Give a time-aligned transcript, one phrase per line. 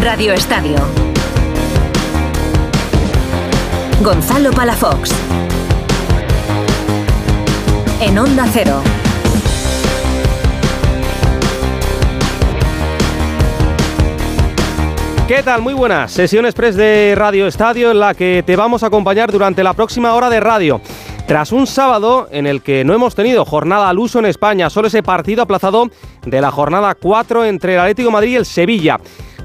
[0.00, 0.76] Radio Estadio.
[4.02, 5.10] Gonzalo Palafox.
[8.00, 8.82] En Onda Cero.
[15.28, 15.62] ¿Qué tal?
[15.62, 16.12] Muy buenas.
[16.12, 20.14] Sesión express de Radio Estadio en la que te vamos a acompañar durante la próxima
[20.14, 20.80] hora de radio.
[21.32, 24.88] Tras un sábado en el que no hemos tenido jornada al uso en España, solo
[24.88, 25.88] ese partido aplazado
[26.26, 29.00] de la jornada 4 entre el Atlético Madrid y el Sevilla.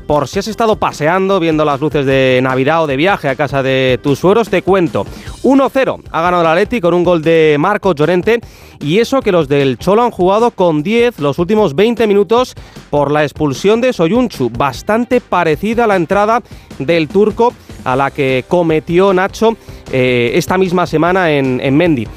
[0.06, 3.64] Por si has estado paseando, viendo las luces de Navidad o de viaje a casa
[3.64, 5.06] de tus sueros, te cuento.
[5.44, 8.42] 1-0 ha ganado el Atlético con un gol de Marco Llorente
[8.82, 12.54] y eso que los del Cholo han jugado con 10 los últimos 20 minutos
[12.90, 16.42] por la expulsión de Soyunchu, bastante parecida a la entrada
[16.80, 17.54] del turco
[17.88, 19.56] a la que cometió Nacho
[19.92, 22.08] eh, esta misma semana en, en Mendy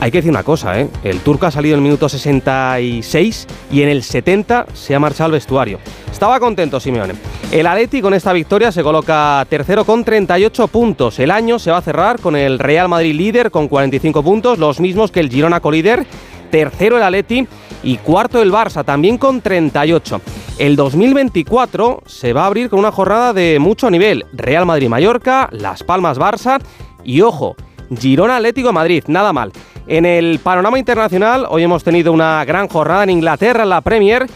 [0.00, 0.88] hay que decir una cosa, ¿eh?
[1.02, 5.26] el turco ha salido en el minuto 66 y en el 70 se ha marchado
[5.26, 5.78] al vestuario.
[6.10, 7.14] Estaba contento Simeone.
[7.50, 11.18] El Atleti con esta victoria se coloca tercero con 38 puntos.
[11.18, 14.80] El año se va a cerrar con el Real Madrid líder con 45 puntos, los
[14.80, 16.06] mismos que el Girona colíder.
[16.50, 17.46] Tercero el Atleti
[17.82, 20.20] y cuarto el Barça, también con 38.
[20.58, 24.26] El 2024 se va a abrir con una jornada de mucho nivel.
[24.32, 26.60] Real Madrid-Mallorca, Las Palmas-Barça
[27.04, 27.54] y ojo,
[27.96, 29.52] Girona Atlético Madrid, nada mal.
[29.86, 34.26] En el panorama internacional, hoy hemos tenido una gran jornada en Inglaterra, en la Premier.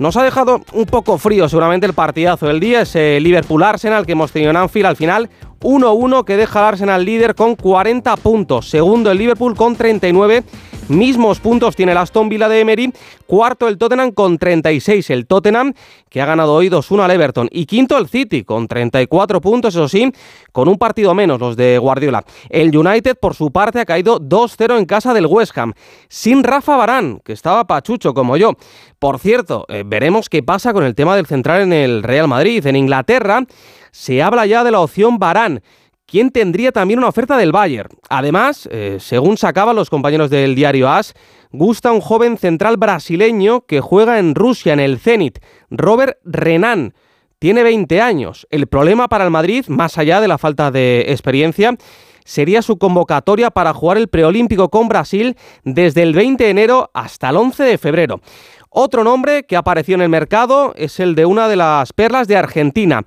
[0.00, 4.32] Nos ha dejado un poco frío seguramente el partidazo del día, ese Liverpool-Arsenal que hemos
[4.32, 5.30] tenido en Anfield al final.
[5.60, 8.68] 1-1 que deja al Arsenal líder con 40 puntos.
[8.68, 10.42] Segundo el Liverpool con 39
[10.88, 12.92] Mismos puntos tiene el Aston Villa de Emery.
[13.26, 15.10] Cuarto el Tottenham con 36.
[15.10, 15.74] El Tottenham
[16.08, 17.48] que ha ganado hoy 2-1 al Everton.
[17.50, 20.10] Y quinto el City con 34 puntos, eso sí,
[20.52, 22.24] con un partido menos los de Guardiola.
[22.48, 25.74] El United por su parte ha caído 2-0 en casa del West Ham.
[26.08, 28.52] Sin Rafa Barán, que estaba pachucho como yo.
[28.98, 32.66] Por cierto, eh, veremos qué pasa con el tema del central en el Real Madrid.
[32.66, 33.44] En Inglaterra
[33.90, 35.62] se habla ya de la opción Barán
[36.10, 37.90] ¿Quién tendría también una oferta del Bayern.
[38.08, 41.12] Además, eh, según sacaban los compañeros del diario AS,
[41.52, 45.38] gusta un joven central brasileño que juega en Rusia, en el Zenit,
[45.68, 46.94] Robert Renan.
[47.38, 48.46] Tiene 20 años.
[48.48, 51.76] El problema para el Madrid, más allá de la falta de experiencia,
[52.24, 57.28] sería su convocatoria para jugar el preolímpico con Brasil desde el 20 de enero hasta
[57.28, 58.22] el 11 de febrero.
[58.70, 62.38] Otro nombre que apareció en el mercado es el de una de las perlas de
[62.38, 63.02] Argentina,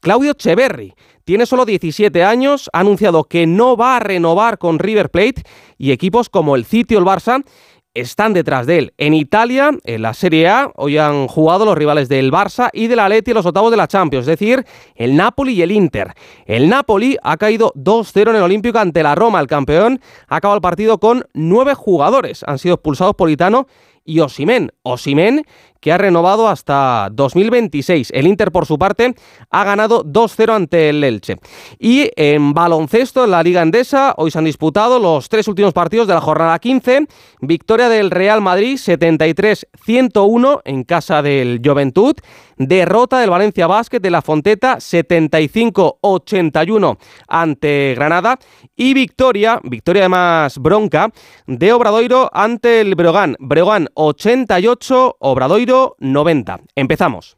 [0.00, 0.94] Claudio Cheverri.
[1.28, 5.42] Tiene solo 17 años, ha anunciado que no va a renovar con River Plate
[5.76, 7.44] y equipos como el City o el Barça
[7.92, 8.94] están detrás de él.
[8.96, 13.00] En Italia, en la Serie A, hoy han jugado los rivales del Barça y del
[13.00, 16.14] Atleti en los octavos de la Champions, es decir, el Napoli y el Inter.
[16.46, 19.38] El Napoli ha caído 2-0 en el Olímpico ante la Roma.
[19.38, 22.42] El campeón ha acabado el partido con nueve jugadores.
[22.46, 23.66] Han sido expulsados por Itano
[24.02, 24.72] y Osimen.
[24.82, 25.44] Osimen
[25.80, 28.10] que ha renovado hasta 2026.
[28.14, 29.14] El Inter, por su parte,
[29.50, 31.36] ha ganado 2-0 ante el Elche.
[31.78, 36.08] Y en baloncesto, en la Liga Endesa, hoy se han disputado los tres últimos partidos
[36.08, 37.06] de la jornada 15.
[37.40, 42.16] Victoria del Real Madrid 73-101 en casa del Juventud.
[42.56, 48.36] Derrota del Valencia Basket de la Fonteta 75-81 ante Granada.
[48.74, 51.12] Y victoria, victoria además bronca,
[51.46, 53.36] de Obradoiro ante el Breogán.
[53.38, 55.67] Breogán 88, Obradoiro
[56.00, 56.60] 90.
[56.76, 57.36] Empezamos.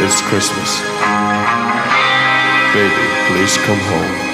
[0.00, 0.82] It's Christmas.
[2.74, 4.25] Baby, please come home.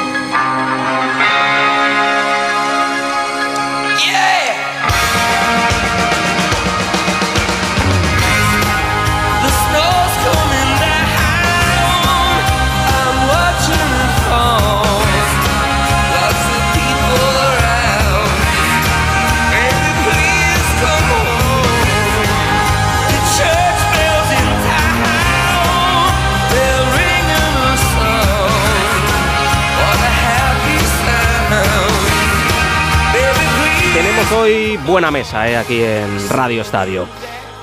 [34.73, 37.07] Hoy buena mesa eh, aquí en Radio Estadio.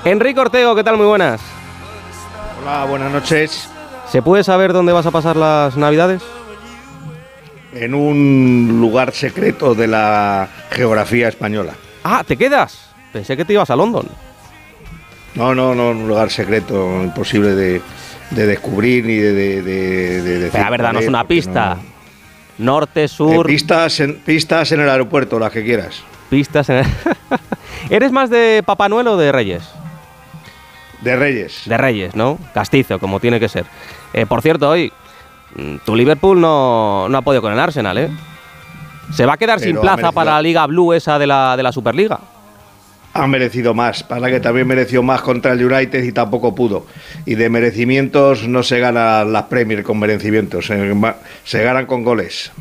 [0.04, 0.96] Enrique Ortego, ¿qué tal?
[0.96, 1.40] Muy buenas.
[2.60, 3.68] Hola, buenas noches.
[4.08, 6.22] ¿Se puede saber dónde vas a pasar las Navidades?
[7.74, 11.74] En un lugar secreto de la geografía española.
[12.04, 12.90] Ah, ¿te quedas?
[13.12, 14.06] Pensé que te ibas a London.
[15.34, 17.82] No, no, no, un lugar secreto, imposible de,
[18.30, 20.50] descubrir ni de, decir.
[20.52, 21.76] Pero a ver, danos una pista.
[22.58, 23.46] Norte, sur.
[23.46, 26.70] Eh, pistas, en, pistas en el aeropuerto, las que quieras pistas.
[27.90, 29.68] ¿Eres más de Papá Noel o de Reyes?
[31.02, 31.62] De Reyes.
[31.66, 32.38] De Reyes, ¿no?
[32.54, 33.66] Castizo, como tiene que ser.
[34.12, 34.92] Eh, por cierto, hoy
[35.56, 38.10] mm, tu Liverpool no, ha podido con el Arsenal, ¿eh?
[39.12, 41.72] Se va a quedar sin plaza para la Liga Blue esa de la, de la
[41.72, 42.20] Superliga.
[43.12, 44.04] ha merecido más.
[44.04, 46.86] Para que también mereció más contra el United y tampoco pudo.
[47.26, 50.94] Y de merecimientos no se gana las Premier con merecimientos, se,
[51.44, 52.52] se ganan con goles.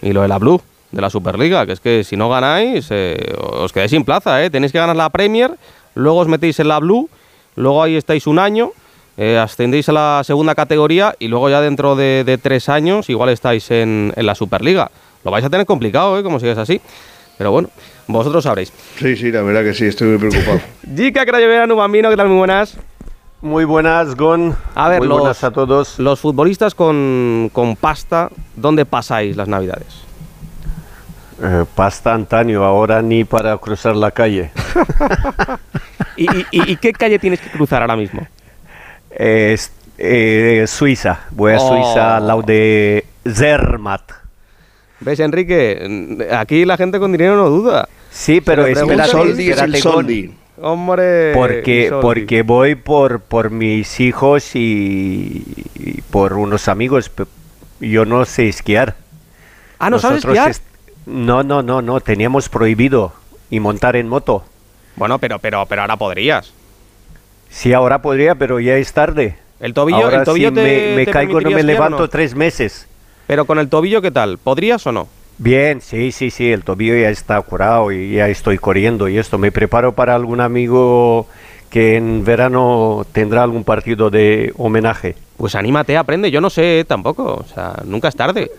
[0.00, 0.62] Y lo de la Blue,
[0.92, 4.50] de la Superliga, que es que si no ganáis, eh, os quedáis sin plaza, ¿eh?
[4.50, 5.52] Tenéis que ganar la Premier,
[5.94, 7.08] luego os metéis en la Blue,
[7.56, 8.72] luego ahí estáis un año,
[9.16, 13.70] eh, ascendéis a la segunda categoría y luego ya dentro de, tres años igual estáis
[13.70, 14.90] en, en, la Superliga.
[15.24, 16.22] Lo vais a tener complicado, ¿eh?
[16.22, 16.80] Como sigues así.
[17.36, 17.70] Pero bueno,
[18.06, 18.72] vosotros sabréis.
[18.98, 20.60] Sí, sí, la verdad que sí, estoy muy preocupado.
[20.96, 22.28] Jica Crayovera, Bambino, ¿qué tal?
[22.28, 22.76] Muy buenas.
[23.42, 24.54] Muy buenas, Gon.
[24.74, 25.98] A ver, Muy los, buenas a todos.
[25.98, 30.09] Los futbolistas con, con pasta, ¿dónde pasáis las navidades?
[31.42, 34.50] Eh, pasta antaño, ahora ni para cruzar la calle.
[36.16, 38.26] ¿Y, y, y, qué calle tienes que cruzar ahora mismo?
[39.10, 41.20] Es, eh, Suiza.
[41.30, 41.68] Voy a Oh.
[41.68, 44.12] Suiza al lado de Zermatt.
[45.00, 46.26] ¿Ves, Enrique?
[46.30, 47.88] Aquí la gente con dinero no duda.
[48.10, 50.30] Sí, pero pregunta espérate.
[50.60, 51.32] Hombre.
[51.32, 55.42] Porque, porque voy por, por mis hijos y,
[55.74, 57.10] y por unos amigos.
[57.80, 58.96] Yo no sé esquiar.
[59.78, 60.52] Ah, ¿no sabes esquiar?
[61.10, 62.00] No, no, no, no.
[62.00, 63.12] Teníamos prohibido
[63.50, 64.44] y montar en moto.
[64.96, 66.52] Bueno, pero, pero, pero ahora podrías.
[67.48, 69.36] Sí, ahora podría, pero ya es tarde.
[69.58, 72.08] El tobillo, ahora el tobillo si te, me, me te caigo no me levanto no?
[72.08, 72.86] tres meses.
[73.26, 74.38] Pero con el tobillo, ¿qué tal?
[74.38, 75.08] ¿Podrías o no?
[75.38, 79.36] Bien, sí, sí, sí, el tobillo ya está curado y ya estoy corriendo y esto.
[79.36, 81.26] Me preparo para algún amigo
[81.70, 85.16] que en verano tendrá algún partido de homenaje.
[85.36, 86.30] Pues anímate, aprende.
[86.30, 87.34] Yo no sé tampoco.
[87.34, 88.50] O sea, nunca es tarde.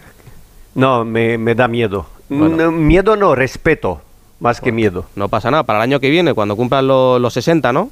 [0.74, 2.07] No, me, me da miedo.
[2.39, 2.56] Bueno.
[2.56, 4.01] No, miedo no, respeto,
[4.39, 5.06] más que miedo.
[5.16, 5.63] No pasa nada.
[5.63, 7.89] Para el año que viene, cuando cumplan lo- los 60, ¿no?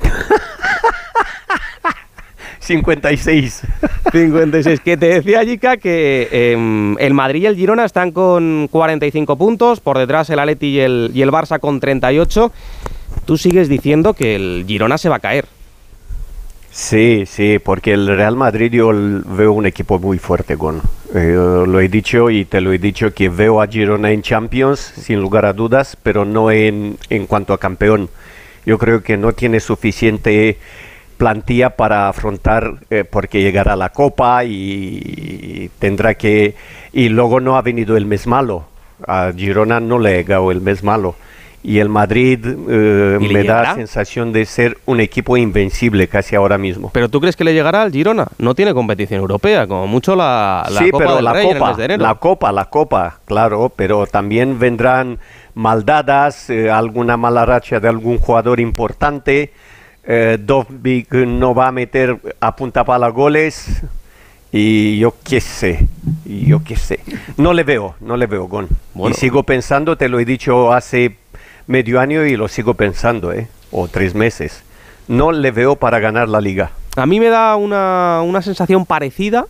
[2.60, 3.62] 56.
[4.12, 4.80] 56.
[4.80, 9.80] Que te decía, Jica, que em, el Madrid y el Girona están con 45 puntos.
[9.80, 12.52] Por detrás el Atleti y el, y el Barça con 38.
[13.24, 15.46] Tú sigues diciendo que el Girona se va a caer.
[16.70, 20.80] Sí, sí, porque el Real Madrid yo veo un equipo muy fuerte, Gon.
[21.14, 21.34] Eh,
[21.66, 25.20] lo he dicho y te lo he dicho que veo a Girona en Champions, sin
[25.20, 28.10] lugar a dudas, pero no en, en cuanto a campeón.
[28.66, 30.58] Yo creo que no tiene suficiente
[31.16, 36.54] plantilla para afrontar, eh, porque llegará la Copa y tendrá que...
[36.92, 38.66] Y luego no ha venido el mes malo.
[39.06, 41.16] A Girona no le ha llegado el mes malo.
[41.62, 43.70] Y el Madrid eh, ¿Y le me llegará?
[43.70, 46.90] da sensación de ser un equipo invencible casi ahora mismo.
[46.94, 48.28] ¿Pero tú crees que le llegará al Girona?
[48.38, 51.50] No tiene competición europea, como mucho la, la sí, Copa pero del la Rey en
[51.50, 52.02] el copa, mes de enero.
[52.04, 55.18] la copa, la copa, claro, pero también vendrán
[55.54, 59.52] maldadas, eh, alguna mala racha de algún jugador importante.
[60.04, 63.82] Eh, Dovbyk no va a meter a punta pala goles
[64.52, 65.86] y yo qué sé,
[66.24, 67.00] yo qué sé.
[67.36, 68.68] No le veo, no le veo, Gon.
[68.94, 69.14] Bueno.
[69.14, 71.16] Y sigo pensando, te lo he dicho hace
[71.68, 73.46] medio año y lo sigo pensando, ¿eh?
[73.70, 74.64] O tres meses.
[75.06, 76.72] No le veo para ganar la liga.
[76.96, 79.46] A mí me da una, una sensación parecida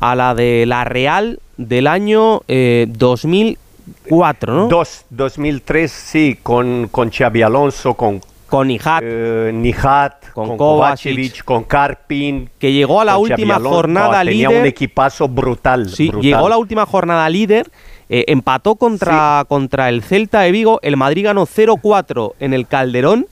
[0.00, 4.68] a la de la Real del año eh, 2004, ¿no?
[4.68, 11.64] Dos, 2003, sí, con, con Xavi Alonso, con Con eh, Nijat, Con con, Kovacic, con
[11.64, 12.50] Karpin.
[12.58, 13.76] que llegó a la última Alonso.
[13.76, 14.60] jornada Tenía líder.
[14.62, 15.88] un equipazo brutal.
[15.88, 16.22] Sí, brutal.
[16.22, 17.70] llegó a la última jornada líder,
[18.12, 23.26] eh, empató contra, contra el Celta de Vigo, el Madrid ganó 0-4 en el Calderón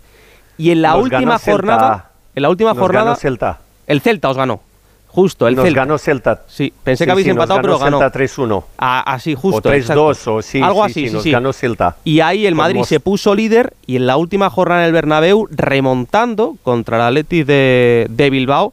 [0.57, 1.53] y en la Nos última ganó Celta.
[1.53, 3.59] jornada, en la última Nos jornada, ganó Celta.
[3.87, 4.61] el Celta os ganó,
[5.09, 5.81] justo el Nos Celta.
[5.81, 6.43] ganó Celta.
[6.47, 7.99] Sí, pensé Sí, que habéis sí, nos empatado, pero ganó.
[7.99, 8.65] Celta 3-1.
[8.79, 9.69] Ah, así, justo.
[9.69, 10.35] o 3-2, exacto.
[10.37, 11.97] o sí, Algo sí, así, nos ganó Celta.
[12.05, 15.49] Y ahí el Madrid se puso líder y en la última jornada en el Bernabéu,
[15.51, 18.73] remontando contra el Athletic de, de Bilbao,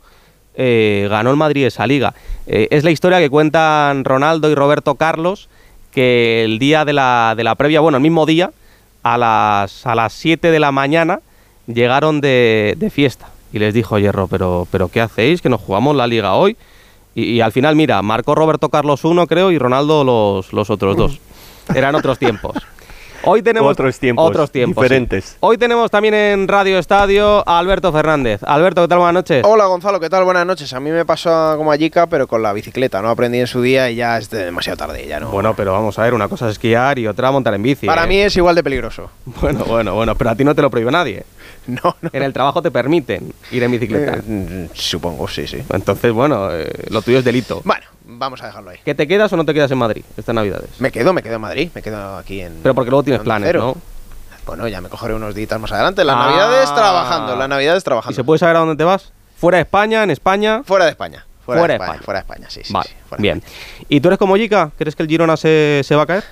[0.56, 2.13] eh, ganó el Madrid esa liga.
[2.48, 5.50] Eh, es la historia que cuentan Ronaldo y Roberto Carlos,
[5.96, 8.52] que el día de la, de la previa, bueno, el mismo día,
[9.02, 11.22] a las, a las 7 de la mañana,
[11.68, 13.30] llegaron de, de fiesta.
[13.54, 15.42] Y les dijo Hierro, pero, pero ¿qué hacéis?
[15.42, 16.58] Que nos jugamos la liga hoy.
[17.16, 20.98] Y, y al final, mira, marcó Roberto Carlos uno, creo, y Ronaldo los, los otros
[20.98, 21.20] dos.
[21.74, 22.58] Eran otros tiempos.
[23.27, 24.84] Hoy tenemos Otros tiempos, otros tiempos, sí.
[24.84, 25.38] diferentes.
[25.39, 28.41] Hoy tenemos también en Radio Estadio a Alberto Fernández.
[28.44, 29.00] Alberto, ¿qué tal?
[29.00, 29.44] Buenas noches.
[29.44, 30.24] Hola Gonzalo, ¿qué tal?
[30.25, 30.72] Buenas noches.
[30.74, 33.01] A mí me pasó como a Jica, pero con la bicicleta.
[33.01, 35.08] No aprendí en su día y ya es de- demasiado tarde.
[35.08, 35.29] Ya no.
[35.32, 37.88] Bueno, pero vamos a ver, una cosa es esquiar y otra montar en bici.
[37.88, 38.08] Para ¿eh?
[38.08, 39.10] mí es igual de peligroso.
[39.41, 41.24] Bueno, bueno, bueno, pero a ti no te lo prohíbe nadie.
[41.67, 42.12] No, no.
[42.13, 44.20] En el trabajo te permiten ir en bicicleta.
[44.29, 45.63] Eh, supongo, sí, sí.
[45.74, 47.62] Entonces, bueno, eh, lo tuyo es delito.
[47.65, 48.77] Bueno, vamos a dejarlo ahí.
[48.85, 50.69] ¿Que te quedas o no te quedas en Madrid estas Navidades?
[50.79, 52.59] Me quedo, me quedo en Madrid, me quedo aquí en.
[52.63, 53.53] Pero porque luego tienes en planes.
[53.53, 53.75] ¿no?
[54.45, 56.03] Bueno, ya me cogeré unos días más adelante.
[56.03, 56.25] Las Ah.
[56.27, 58.15] navidades trabajando, las navidades ¿Y trabajando.
[58.15, 59.12] se puede saber a dónde te vas?
[59.38, 60.03] ¿Fuera de España?
[60.03, 60.62] ¿En España?
[60.63, 61.25] Fuera de España.
[61.45, 62.05] Fuera, Fuera de España, España.
[62.05, 62.74] Fuera de España, sí, sí.
[62.74, 63.38] vale, sí, fuera bien.
[63.38, 63.85] España.
[63.89, 64.71] ¿Y tú eres como Jica?
[64.77, 66.24] ¿Crees que el Girona se, se va a caer?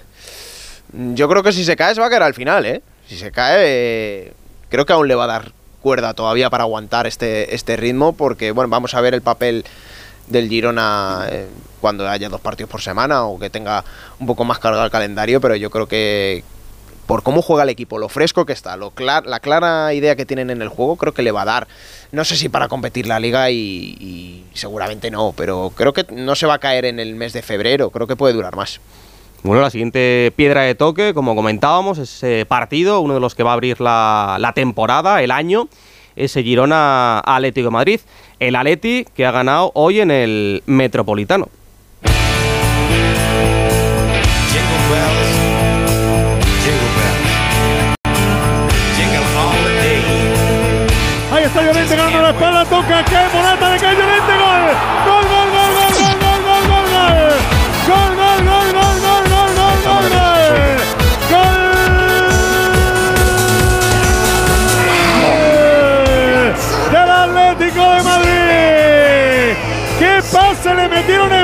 [0.94, 2.82] Yo creo que si se cae, se va a caer al final, ¿eh?
[3.08, 4.34] Si se cae, eh,
[4.70, 5.52] creo que aún le va a dar
[5.82, 9.66] cuerda todavía para aguantar este, este ritmo, porque bueno, vamos a ver el papel
[10.28, 11.48] del Girona eh,
[11.82, 13.84] cuando haya dos partidos por semana o que tenga
[14.20, 16.44] un poco más cargado el calendario, pero yo creo que
[17.06, 20.50] por cómo juega el equipo, lo fresco que está, lo la clara idea que tienen
[20.50, 21.68] en el juego, creo que le va a dar.
[22.12, 26.46] No sé si para competir la liga y, seguramente no, pero creo que no se
[26.46, 28.80] va a caer en el mes de febrero, creo que puede durar más.
[29.44, 33.50] Bueno, la siguiente piedra de toque, como comentábamos, ese partido, uno de los que va
[33.50, 35.68] a abrir la temporada, el año,
[36.16, 38.00] ese Girona Atlético de Madrid.
[38.40, 41.50] El Atleti que ha ganado hoy en el Metropolitano.
[51.32, 53.63] Ahí está Llorente ganando la espalda, toca que Morata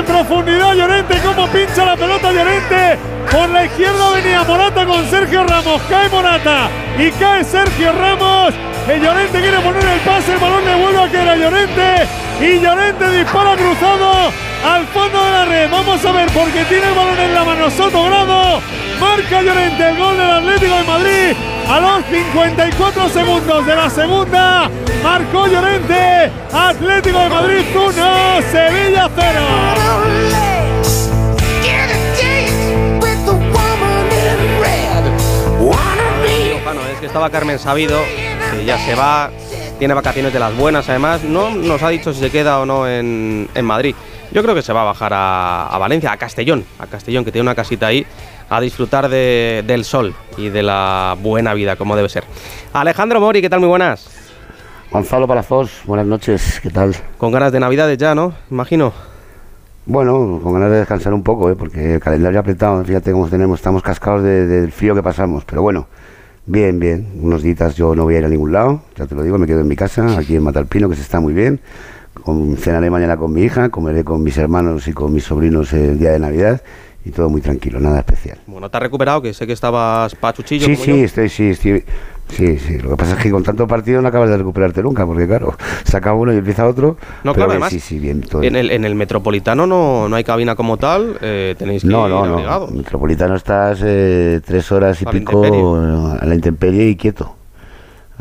[0.00, 1.20] en profundidad Llorente.
[1.24, 2.98] Cómo pincha la pelota Llorente.
[3.30, 5.80] Por la izquierda venía Morata con Sergio Ramos.
[5.88, 8.54] Cae Morata y cae Sergio Ramos.
[8.88, 10.32] El Llorente quiere poner el pase.
[10.32, 12.08] El balón le vuelve a caer a Llorente.
[12.40, 14.32] Y Llorente dispara cruzado
[14.64, 15.70] al fondo de la red.
[15.70, 18.60] Vamos a ver porque tiene el balón en la mano Soto Grado.
[18.98, 21.36] Marca Llorente el gol del Atlético de Madrid.
[21.68, 24.70] A los 54 segundos de la segunda,
[25.02, 26.30] marcó Llorente.
[26.52, 27.92] Atlético de Madrid 1,
[28.50, 29.40] Sevilla 0.
[36.92, 38.00] es que estaba Carmen Sabido,
[38.52, 39.30] que ya se va,
[39.78, 42.88] tiene vacaciones de las buenas además, no nos ha dicho si se queda o no
[42.88, 43.94] en, Madrid.
[44.32, 47.32] Yo creo que se va a bajar a, a, Valencia, a Castellón, a Castellón, que
[47.32, 48.06] tiene una casita ahí,
[48.48, 52.24] a disfrutar del sol y de la buena vida, como debe ser.
[52.72, 53.60] Alejandro Mori, ¿qué tal?
[53.60, 54.19] Muy buenas.
[54.90, 56.96] Gonzalo Palazos, buenas noches, ¿qué tal?
[57.16, 58.34] Con ganas de Navidades ya, ¿no?
[58.50, 58.92] Imagino.
[59.86, 61.54] Bueno, con ganas de descansar un poco, ¿eh?
[61.54, 65.86] porque el calendario apretado, fíjate cómo tenemos, estamos cascados del frío que pasamos, pero bueno,
[66.44, 69.22] bien, bien, unos días yo no voy a ir a ningún lado, ya te lo
[69.22, 71.60] digo, me quedo en mi casa, aquí en Matalpino, que se está muy bien,
[72.24, 76.00] con, cenaré mañana con mi hija, comeré con mis hermanos y con mis sobrinos el
[76.00, 76.62] día de Navidad
[77.04, 78.38] y todo muy tranquilo, nada especial.
[78.46, 79.22] Bueno, ¿te has recuperado?
[79.22, 80.66] Que sé que estabas pachuchillo.
[80.66, 81.84] Sí, sí, estoy, sí, estoy,
[82.30, 82.78] sí, sí.
[82.78, 85.54] Lo que pasa es que con tanto partido no acabas de recuperarte nunca, porque claro,
[85.84, 86.96] saca uno y empieza otro.
[87.24, 90.24] No, claro, además, sí, sí, bien, todo en, el, en el Metropolitano no, no hay
[90.24, 92.66] cabina como tal, eh, tenéis que no, no, no.
[92.68, 97.39] Metropolitano estás eh, tres horas y pico a la intemperie y quieto.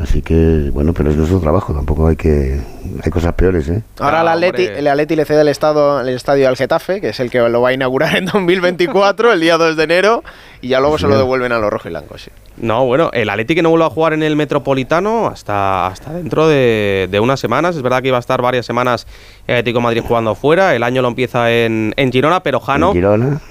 [0.01, 2.61] Así que, bueno, pero es nuestro trabajo, tampoco hay que...
[3.03, 3.83] Hay cosas peores, ¿eh?
[3.99, 7.19] Ahora el, Atleti, el Atleti le cede el, estado, el estadio al Getafe, que es
[7.19, 10.23] el que lo va a inaugurar en 2024, el día 2 de enero,
[10.61, 12.31] y ya luego se lo devuelven a los rojos y blancos, sí.
[12.61, 16.47] No, bueno, el Atleti que no vuelve a jugar en el Metropolitano hasta, hasta dentro
[16.47, 17.75] de, unas semanas.
[17.75, 19.07] Es verdad que iba a estar varias semanas
[19.47, 20.75] el Atlético Madrid jugando fuera.
[20.75, 22.93] El año lo empieza en, en Girona, pero Jano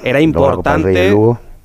[0.02, 1.14] era importante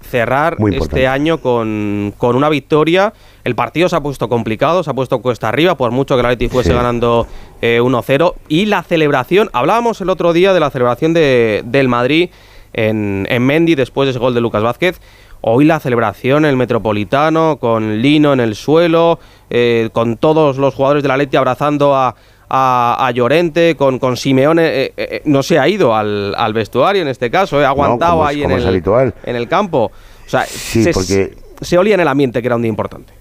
[0.03, 3.13] cerrar este año con, con, una victoria.
[3.43, 6.25] El partido se ha puesto complicado, se ha puesto cuesta arriba, por mucho que el
[6.25, 7.27] Atleti fuese ganando
[7.61, 8.33] 1-0.
[8.33, 12.29] Eh, y la celebración, hablábamos el otro día de la celebración de, del Madrid
[12.73, 14.99] en, en Mendy después de ese gol de Lucas Vázquez.
[15.45, 19.19] Hoy la celebración en el Metropolitano, con Lino en el suelo,
[19.49, 22.15] eh, con todos los jugadores del Atleti abrazando a,
[22.55, 27.31] a, Llorente, con, con Simeone, eh, eh, no se ha ido al, vestuario en este
[27.31, 28.83] caso, ha aguantado ahí en, el,
[29.23, 29.91] en el campo.
[30.25, 31.35] O sea, se, porque...
[31.61, 33.11] se olía en el ambiente que era un día importante.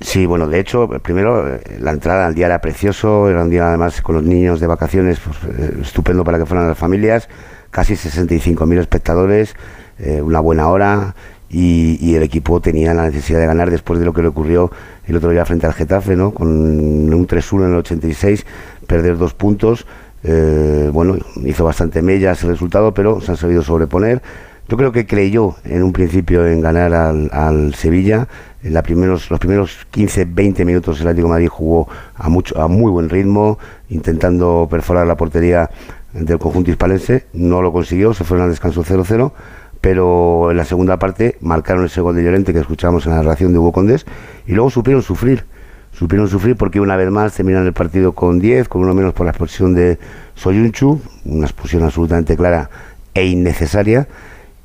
[0.00, 4.02] Sí, bueno, de hecho, primero la entrada al día era precioso, era un día además
[4.02, 5.38] con los niños de vacaciones, pues,
[5.82, 7.28] estupendo para que fueran las familias,
[7.70, 9.56] casi 65.000 espectadores,
[10.22, 11.14] una buena hora,
[11.50, 14.70] y, el equipo tenía la necesidad de ganar después de lo que le ocurrió
[15.06, 16.32] el otro día frente al Getafe, ¿no?
[16.32, 18.44] con un 3-1 en el 86,
[18.86, 19.86] perder dos puntos.
[20.24, 24.20] Eh, bueno, hizo bastante mellas el resultado, pero se han sabido sobreponer.
[24.68, 28.28] Yo creo que creyó en un principio en ganar al, Sevilla.
[28.62, 32.90] En la primeros, los primeros 15-20 minutos el Atlético Madrid jugó a, mucho, a muy
[32.90, 35.70] buen ritmo, intentando perforar la portería
[36.12, 37.24] del conjunto hispalense.
[37.32, 39.32] No lo consiguió, se fueron al descanso 0-0
[39.80, 43.52] pero en la segunda parte marcaron ese gol de Llorente que escuchamos en la narración
[43.52, 44.06] de Hugo Condés
[44.46, 45.44] y luego supieron sufrir.
[45.92, 49.26] Supieron sufrir porque una vez más terminan el partido con 10, con uno menos por
[49.26, 49.98] la expulsión de
[50.34, 52.70] Soyunchu, una expulsión absolutamente clara
[53.14, 54.06] e innecesaria,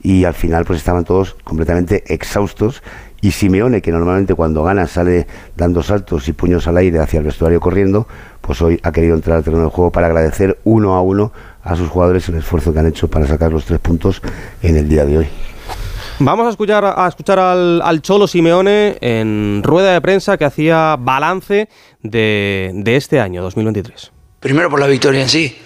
[0.01, 2.83] y al final pues estaban todos completamente exhaustos
[3.21, 7.23] y Simeone, que normalmente cuando gana sale dando saltos y puños al aire hacia el
[7.23, 8.05] vestuario corriendo,
[8.41, 11.31] pues hoy ha querido entrar al terreno del juego para agradecer uno a uno
[11.63, 14.21] a sus jugadores el esfuerzo que han hecho para sacar los tres puntos
[14.61, 15.27] en el día de hoy.
[16.19, 20.95] Vamos a escuchar, a escuchar al, al Cholo Simeone en rueda de prensa que hacía
[20.99, 21.69] balance
[22.01, 24.11] de, de este año, 2023.
[24.39, 25.57] Primero por la victoria en sí.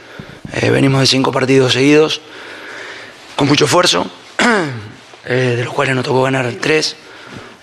[0.54, 2.22] Eh, venimos de cinco partidos seguidos,
[3.36, 4.10] con mucho esfuerzo,
[5.26, 6.96] eh, de los cuales nos tocó ganar tres,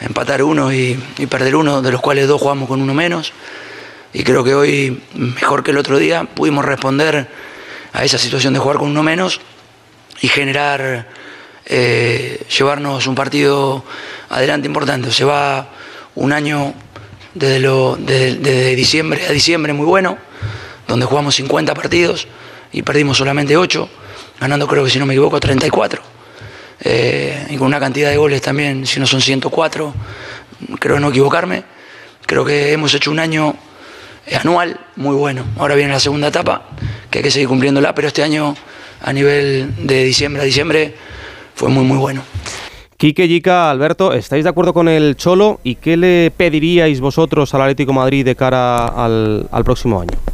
[0.01, 3.33] empatar uno y, y perder uno, de los cuales dos jugamos con uno menos.
[4.13, 7.29] Y creo que hoy, mejor que el otro día, pudimos responder
[7.95, 9.41] a esa situación de jugar con uno menos
[10.21, 11.09] y generar,
[11.65, 13.85] eh, llevarnos un partido
[14.29, 15.11] adelante importante.
[15.13, 15.69] Se va
[16.17, 16.75] un año
[17.35, 20.19] desde, lo, desde- diciembre a diciembre muy bueno,
[20.89, 22.27] donde jugamos 50 partidos
[22.73, 23.89] y perdimos solamente 8,
[24.41, 26.03] ganando creo que si no me equivoco 34.
[26.81, 29.95] Eh, y con una cantidad de goles también, si no son 104,
[30.81, 31.63] creo no equivocarme.
[32.27, 33.55] Creo que hemos hecho un año
[34.33, 35.45] anual muy bueno.
[35.59, 36.63] Ahora viene la segunda etapa,
[37.11, 38.55] que hay que seguir cumpliéndola, pero este año
[39.03, 40.95] a nivel de diciembre a diciembre
[41.55, 42.23] fue muy muy bueno.
[42.97, 45.61] Quique, Yica, Alberto, ¿estáis de acuerdo con el Cholo?
[45.65, 50.34] ¿Y qué le pediríais vosotros al Atlético Madrid de cara al próximo año?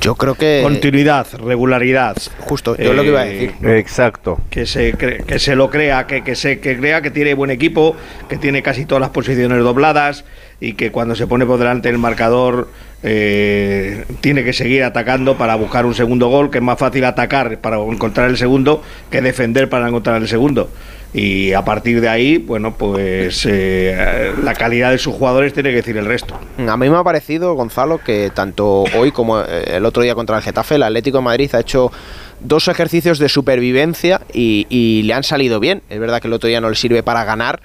[0.00, 0.60] Yo creo que.
[0.62, 2.16] Continuidad, regularidad.
[2.40, 3.54] Justo, yo lo que iba a decir.
[3.62, 4.38] Exacto.
[4.50, 7.50] Que se, cre- que se lo crea, que, que se que crea que tiene buen
[7.50, 7.94] equipo,
[8.28, 10.24] que tiene casi todas las posiciones dobladas
[10.60, 12.68] y que cuando se pone por delante el marcador
[13.02, 17.58] eh, tiene que seguir atacando para buscar un segundo gol, que es más fácil atacar
[17.58, 20.70] para encontrar el segundo que defender para encontrar el segundo.
[21.14, 25.76] Y a partir de ahí, bueno, pues eh, la calidad de sus jugadores tiene que
[25.76, 26.36] decir el resto.
[26.58, 30.36] A mí me ha parecido, Gonzalo, que tanto hoy como eh, el otro día contra
[30.36, 31.92] el Getafe, el Atlético de Madrid ha hecho
[32.40, 35.82] dos ejercicios de supervivencia y, y le han salido bien.
[35.88, 37.60] Es verdad que el otro día no le sirve para ganar,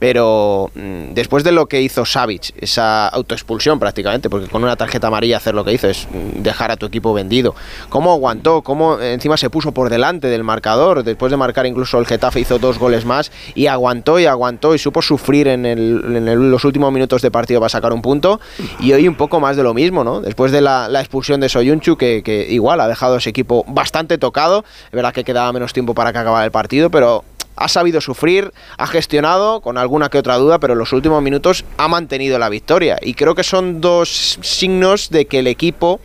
[0.00, 5.06] pero mm, después de lo que hizo Savic, esa autoexpulsión prácticamente, porque con una tarjeta
[5.06, 7.54] amarilla hacer lo que hizo es mm, dejar a tu equipo vendido.
[7.90, 8.62] ¿Cómo aguantó?
[8.62, 11.04] ¿Cómo eh, encima se puso por delante del marcador?
[11.04, 14.78] Después de marcar incluso el Getafe hizo dos goles más y aguantó y aguantó y
[14.78, 18.40] supo sufrir en, el- en los últimos minutos de partido para sacar un punto.
[18.80, 20.22] Y hoy un poco más de lo mismo, ¿no?
[20.22, 24.16] Después de la, expulsión de Soyunchu, que, que igual ha dejado a ese equipo bastante
[24.16, 24.64] tocado.
[24.86, 27.22] Es verdad que quedaba menos tiempo para que acabara el partido, pero
[27.56, 31.64] ha sabido sufrir, ha gestionado con alguna que otra duda, pero en los últimos minutos
[31.76, 32.98] ha mantenido la victoria.
[33.02, 36.00] Y creo que son dos signos de que el equipo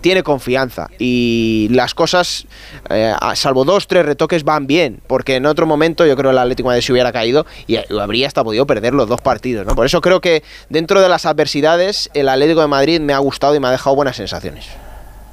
[0.00, 2.46] tiene confianza y las cosas,
[2.90, 6.32] eh, a- salvo dos, tres retoques, van bien, porque en otro momento yo creo que
[6.34, 9.66] el Atlético de Madrid se hubiera caído y habría hasta podido perder los dos partidos.
[9.66, 9.74] ¿no?
[9.74, 13.54] Por eso creo que dentro de las adversidades, el Atlético de Madrid me ha gustado
[13.54, 14.66] y me ha dejado buenas sensaciones.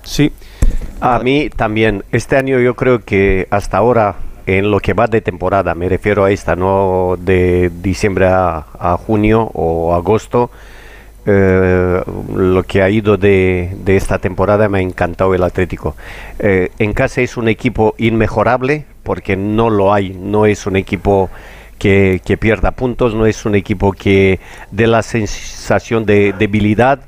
[0.03, 0.31] Sí.
[1.01, 2.05] A mí también.
[2.13, 6.25] Este año yo creo que hasta ahora, en lo que va de temporada, me refiero
[6.25, 10.51] a esta, no de diciembre a, junio o agosto,
[11.25, 12.01] eh,
[12.35, 15.95] lo que ha ido de, esta temporada me ha encantado el Atlético.
[16.39, 21.29] Eh, en casa es un equipo inmejorable porque no lo hay, no es un equipo
[21.77, 24.39] que, pierda puntos, no es un equipo que
[24.71, 26.99] dé la sensación de debilidad,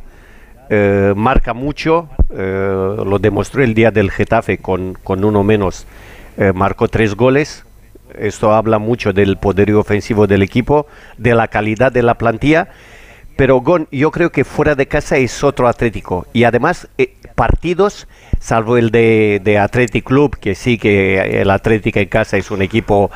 [0.69, 5.85] eh, marca mucho, lo demostró el día del Getafe con, con uno menos,
[6.37, 7.65] eh, marcó tres goles.
[8.17, 10.85] Esto habla mucho del poderío ofensivo del equipo,
[11.17, 12.69] de la calidad de la plantilla.
[13.35, 16.27] Pero Gon, yo creo que fuera de casa es otro Atlético.
[16.33, 18.07] Y además, eh, partidos,
[18.39, 22.61] salvo el de, de Athletic Club, que sí que el Atlético en casa es un
[22.61, 23.09] equipo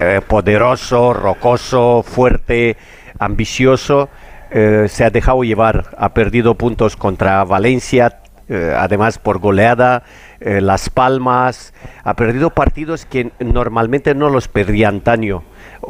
[0.00, 2.76] eh, poderoso, rocoso, fuerte,
[3.18, 4.08] ambicioso.
[4.50, 10.02] eh, se ha dejado llevar, ha perdido puntos contra Valencia, eh, además por goleada,
[10.40, 11.72] eh, Las Palmas,
[12.04, 15.42] ha perdido partidos que normalmente no los perdía antaño.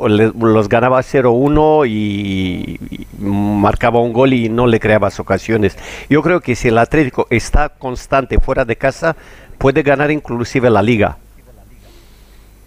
[0.09, 5.77] Le- los ganaba 0-1 y, y marcaba un gol y no le creabas ocasiones.
[6.09, 9.17] Yo creo que si el Atlético está constante fuera de casa,
[9.59, 11.17] puede ganar inclusive la liga.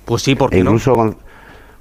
[0.05, 0.71] Pues sí, ¿por E no?
[0.71, 1.17] incluso Gon-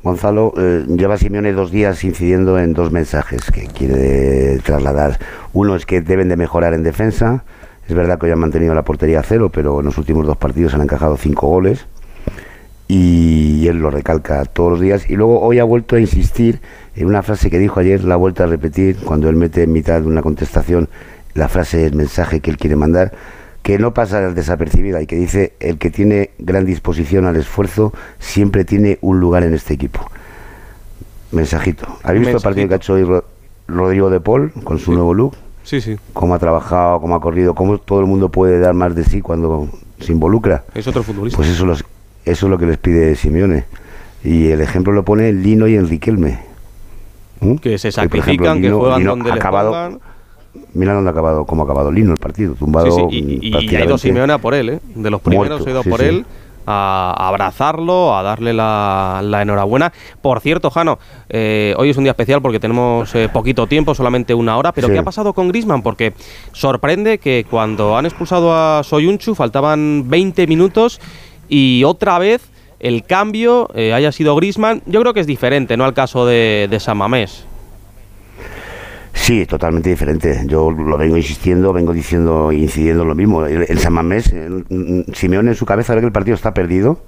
[0.03, 5.19] Gonzalo eh, lleva Simeone dos días incidiendo en dos mensajes que quiere trasladar.
[5.53, 7.45] Uno es que deben de mejorar en defensa.
[7.89, 10.37] Es verdad que hoy han mantenido la portería a cero, pero en los últimos dos
[10.37, 11.87] partidos han encajado cinco goles.
[12.89, 15.09] Y él lo recalca todos los días.
[15.09, 16.61] Y luego hoy ha vuelto a insistir
[16.95, 19.73] en una frase que dijo ayer, la ha vuelto a repetir cuando él mete en
[19.73, 20.89] mitad de una contestación
[21.35, 23.13] la frase, el mensaje que él quiere mandar,
[23.63, 28.65] que no pasa desapercibida y que dice, el que tiene gran disposición al esfuerzo siempre
[28.67, 30.11] tiene un lugar en este equipo.
[31.31, 31.87] Mensajito.
[32.03, 33.25] ¿Habéis visto el partido que ha hecho hoy Ro-
[33.69, 35.35] Rodrigo de Paul con su nuevo look?
[35.65, 35.97] Sí, sí.
[36.13, 39.21] Cómo ha trabajado, cómo ha corrido, cómo todo el mundo puede dar más de sí
[39.21, 39.69] cuando
[40.01, 40.65] se involucra.
[40.75, 41.37] Es otro futbolista.
[41.37, 41.85] Pues eso, los-
[42.25, 43.65] eso es lo que les pide Simeone.
[44.25, 46.39] Y el ejemplo lo pone Lino y Enriquelme.
[47.41, 47.57] ¿Mm?
[47.57, 50.01] que se ejemplo, sacrifican, que juegan Lino donde acabado, pongan.
[50.75, 53.65] Mira dónde ha acabado, cómo ha acabado Lino el partido, Sí, tumbado sí, y, y-
[53.71, 53.99] y ha ido.
[53.99, 54.81] Simeone a por él, ¿eh?
[54.95, 56.07] De los primeros Muerto, ha ido a sí, por sí.
[56.07, 56.27] él
[56.67, 59.93] a abrazarlo, a darle la, la enhorabuena.
[60.21, 60.99] Por cierto, Jano,
[61.29, 64.89] eh, hoy es un día especial porque tenemos eh, poquito tiempo, solamente una hora, pero
[64.89, 64.93] Sí.
[64.95, 65.83] ¿qué ha pasado con Grisman?
[65.83, 66.13] Porque
[66.53, 71.01] sorprende que cuando han expulsado a Soyunchu faltaban 20 minutos
[71.49, 72.43] y otra vez
[72.81, 74.83] el cambio eh, haya sido Grisman.
[74.87, 77.47] Yo creo que es diferente, no al caso de, de San Mamés.
[79.15, 80.43] Sí, totalmente diferente.
[80.47, 83.45] Yo lo vengo insistiendo, vengo diciendo incidiendo en lo mismo.
[83.47, 87.01] El, el San Mamés, mm, Simeone en su cabeza ve que el partido está perdido,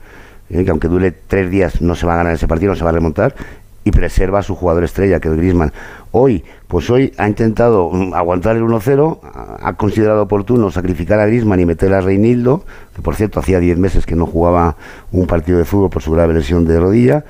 [0.51, 2.85] eh, que aunque dure tres días no se va a ganar ese partido, no se
[2.85, 3.35] va a remontar,
[3.87, 5.73] y preserva a su jugador estrella, que es Griezmann.
[6.13, 9.21] Hoy, pues hoy ha intentado mm, aguantar el 1-0,
[9.63, 12.65] ha- considerado oportuno sacrificar a Griezmann y meter a Reinildo,
[12.95, 14.77] que por cierto hacía 10 meses que no jugaba
[15.11, 17.25] un partido de fútbol por su grave lesión de rodilla,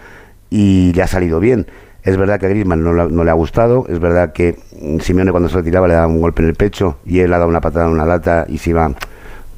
[0.51, 1.67] y le ha salido bien.
[2.05, 4.59] Es verdad que a Griezmann no, le ha- gustado, es verdad que
[5.01, 7.49] Simeone cuando se retiraba le daba un golpe en el pecho y él ha dado
[7.49, 8.93] una patada en una lata y se iba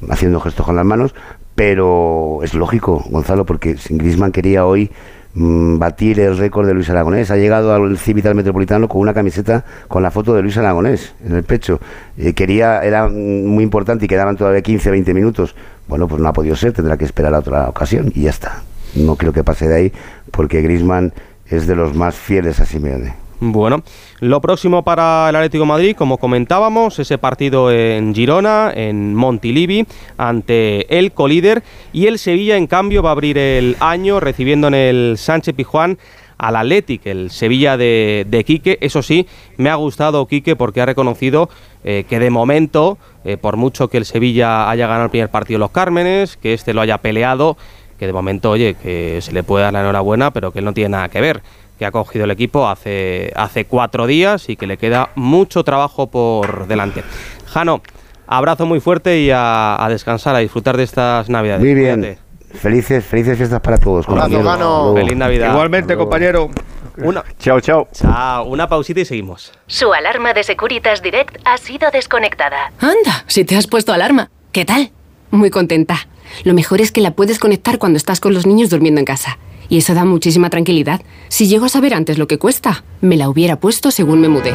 [0.09, 1.13] haciendo gestos con las manos,
[1.55, 4.91] pero es lógico, Gonzalo, porque Griezmann quería hoy
[5.33, 7.31] mm, batir el récord de Luis Aragonés.
[7.31, 11.35] Ha llegado al Civital Metropolitano con una camiseta con la foto de Luis Aragonés en
[11.35, 11.79] el pecho.
[12.17, 15.53] Eh, quería, era mm, muy importante y quedaban todavía 15, 20 minutos.
[15.89, 18.61] Bueno, pues no ha podido ser, tendrá que esperar a otra ocasión y ya está.
[18.95, 19.93] No creo que pase de ahí,
[20.31, 21.11] porque Griezmann
[21.49, 23.27] es de los más fieles a Simeone.
[23.39, 23.83] Bueno,
[24.19, 29.85] lo próximo para el Atlético Madrid, como comentábamos, ese partido en Girona, en Montilivi,
[30.17, 31.61] ante el colíder.
[31.93, 35.99] Y el Sevilla, en cambio, va a abrir el año recibiendo en el Sánchez Pijuán
[36.39, 38.79] al Athletic, el Sevilla de, Quique.
[38.81, 41.49] Eso sí, me ha gustado Quique porque ha reconocido
[41.83, 45.59] eh, que de momento, eh, por mucho que el Sevilla haya ganado el primer partido
[45.59, 47.57] Los Cármenes, que este lo haya peleado,
[47.97, 50.73] que de momento, oye, que se le puede dar la enhorabuena, pero que él no
[50.73, 51.41] tiene nada que ver
[51.77, 56.07] que ha cogido el equipo hace, hace cuatro días y que le queda mucho trabajo
[56.07, 57.03] por delante.
[57.45, 57.81] Jano,
[58.25, 61.63] abrazo muy fuerte y a, a descansar, a disfrutar de estas navidades.
[61.63, 61.99] Muy bien.
[62.01, 62.27] Cuídate.
[62.53, 64.07] Felices, felices fiestas para todos.
[64.07, 64.95] Luego.
[64.95, 65.51] Feliz Navidad.
[65.51, 66.49] Igualmente, compañero.
[66.97, 67.87] Una, Chao, chao.
[67.93, 69.51] chao, una pausita y seguimos.
[69.67, 72.71] Su alarma de Securitas Direct ha sido desconectada.
[72.79, 74.31] Anda, si te has puesto alarma.
[74.51, 74.89] ¿Qué tal?
[75.29, 76.07] Muy contenta.
[76.43, 79.37] Lo mejor es que la puedes conectar cuando estás con los niños durmiendo en casa.
[79.69, 81.01] Y eso da muchísima tranquilidad.
[81.27, 84.53] Si llego a saber antes lo que cuesta, me la hubiera puesto según me mudé.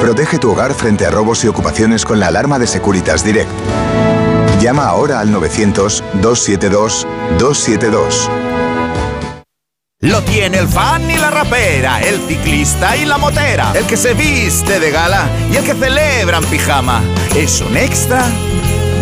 [0.00, 3.50] Protege tu hogar frente a robos y ocupaciones con la alarma de Securitas Direct.
[4.60, 8.28] Llama ahora al 900-272-272.
[10.00, 14.12] Lo tiene el fan y la rapera, el ciclista y la motera, el que se
[14.12, 17.00] viste de gala y el que celebra en pijama.
[17.34, 18.22] Es un extra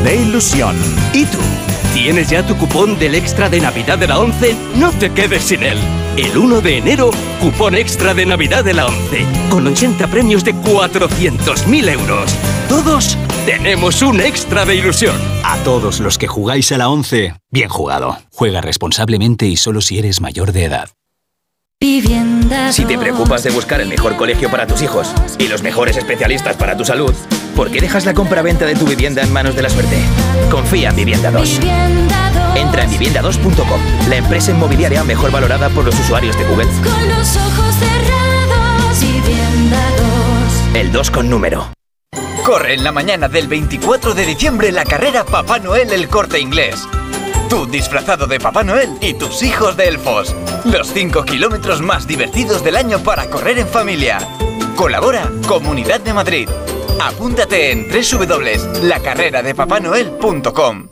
[0.04, 0.76] de ilusión.
[1.12, 1.38] ¿Y tú?
[1.94, 4.56] ¿Tienes ya tu cupón del extra de Navidad de la 11?
[4.76, 5.78] No te quedes sin él.
[6.16, 10.54] El 1 de enero, cupón extra de Navidad de la 11, con 80 premios de
[10.54, 12.34] 400.000 euros.
[12.68, 15.14] Todos tenemos un extra de ilusión.
[15.44, 18.16] A todos los que jugáis a la 11, bien jugado.
[18.32, 20.88] Juega responsablemente y solo si eres mayor de edad.
[22.70, 26.56] Si te preocupas de buscar el mejor colegio para tus hijos y los mejores especialistas
[26.56, 27.12] para tu salud,
[27.54, 29.96] ¿por qué dejas la compra-venta de tu vivienda en manos de la suerte?
[30.50, 31.60] Confía en Vivienda 2.
[32.56, 36.66] Entra en vivienda2.com, la empresa inmobiliaria mejor valorada por los usuarios de Google.
[36.66, 39.80] Con los ojos cerrados, vivienda
[40.72, 40.76] 2.
[40.76, 41.72] El 2 con número.
[42.44, 46.88] Corre en la mañana del 24 de diciembre la carrera Papá Noel el Corte Inglés.
[47.48, 50.34] Tú disfrazado de Papá Noel y tus hijos de elfos.
[50.64, 54.18] Los 5 kilómetros más divertidos del año para correr en familia.
[54.74, 56.48] Colabora Comunidad de Madrid.
[57.00, 60.88] Apúntate en www.lacarreradepapanoel.com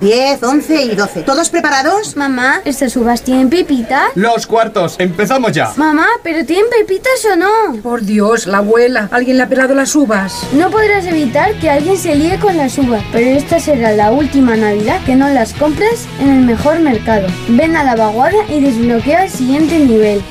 [0.00, 1.22] 10, 11 y 12.
[1.24, 2.16] ¿Todos preparados?
[2.16, 4.12] Mamá, ¿estas uvas tienen pepitas?
[4.14, 5.72] Los cuartos, empezamos ya.
[5.76, 7.82] Mamá, ¿pero tienen pepitas o no?
[7.82, 9.08] Por Dios, la abuela.
[9.10, 10.46] Alguien le ha pelado las uvas.
[10.52, 14.54] No podrás evitar que alguien se líe con las uvas, pero esta será la última
[14.54, 17.26] Navidad que no las compres en el mejor mercado.
[17.48, 20.22] Ven a la vaguada y desbloquea el siguiente nivel.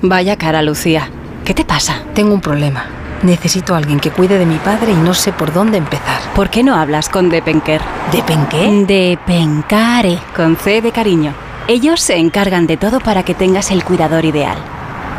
[0.00, 1.10] Vaya cara, Lucía.
[1.44, 2.04] ¿Qué te pasa?
[2.14, 2.86] Tengo un problema.
[3.22, 6.20] Necesito a alguien que cuide de mi padre y no sé por dónde empezar.
[6.34, 7.80] ¿Por qué no hablas con Depenker?
[8.12, 8.84] ¿Depenqué?
[8.86, 11.34] Depencare, con C de cariño.
[11.66, 14.56] Ellos se encargan de todo para que tengas el cuidador ideal.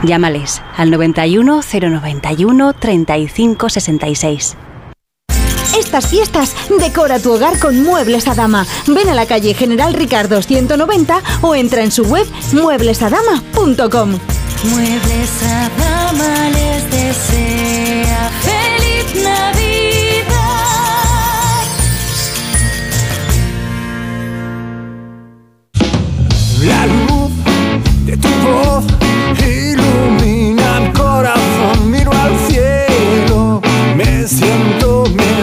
[0.04, 4.58] Llámales al 91 091 35 66.
[5.78, 8.66] Estas fiestas decora tu hogar con Muebles a Dama.
[8.88, 14.20] Ven a la calle General Ricardo 190 o entra en su web mueblesadama.com.
[14.64, 20.30] Muebles a dama les desea feliz Navidad.
[26.62, 27.32] La luz
[28.06, 28.84] de tu voz
[29.42, 31.90] ilumina mi corazón.
[31.90, 33.62] Miro al cielo,
[33.96, 35.40] me siento mejor.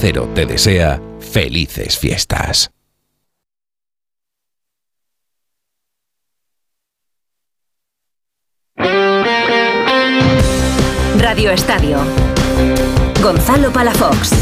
[0.00, 2.70] Cero te desea felices fiestas.
[11.30, 11.98] Radio Estadio.
[13.22, 14.32] Gonzalo Palafox.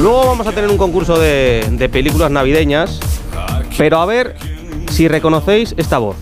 [0.00, 2.98] Luego vamos a tener un concurso de, de películas navideñas,
[3.76, 4.34] pero a ver
[4.88, 6.16] si reconocéis esta voz.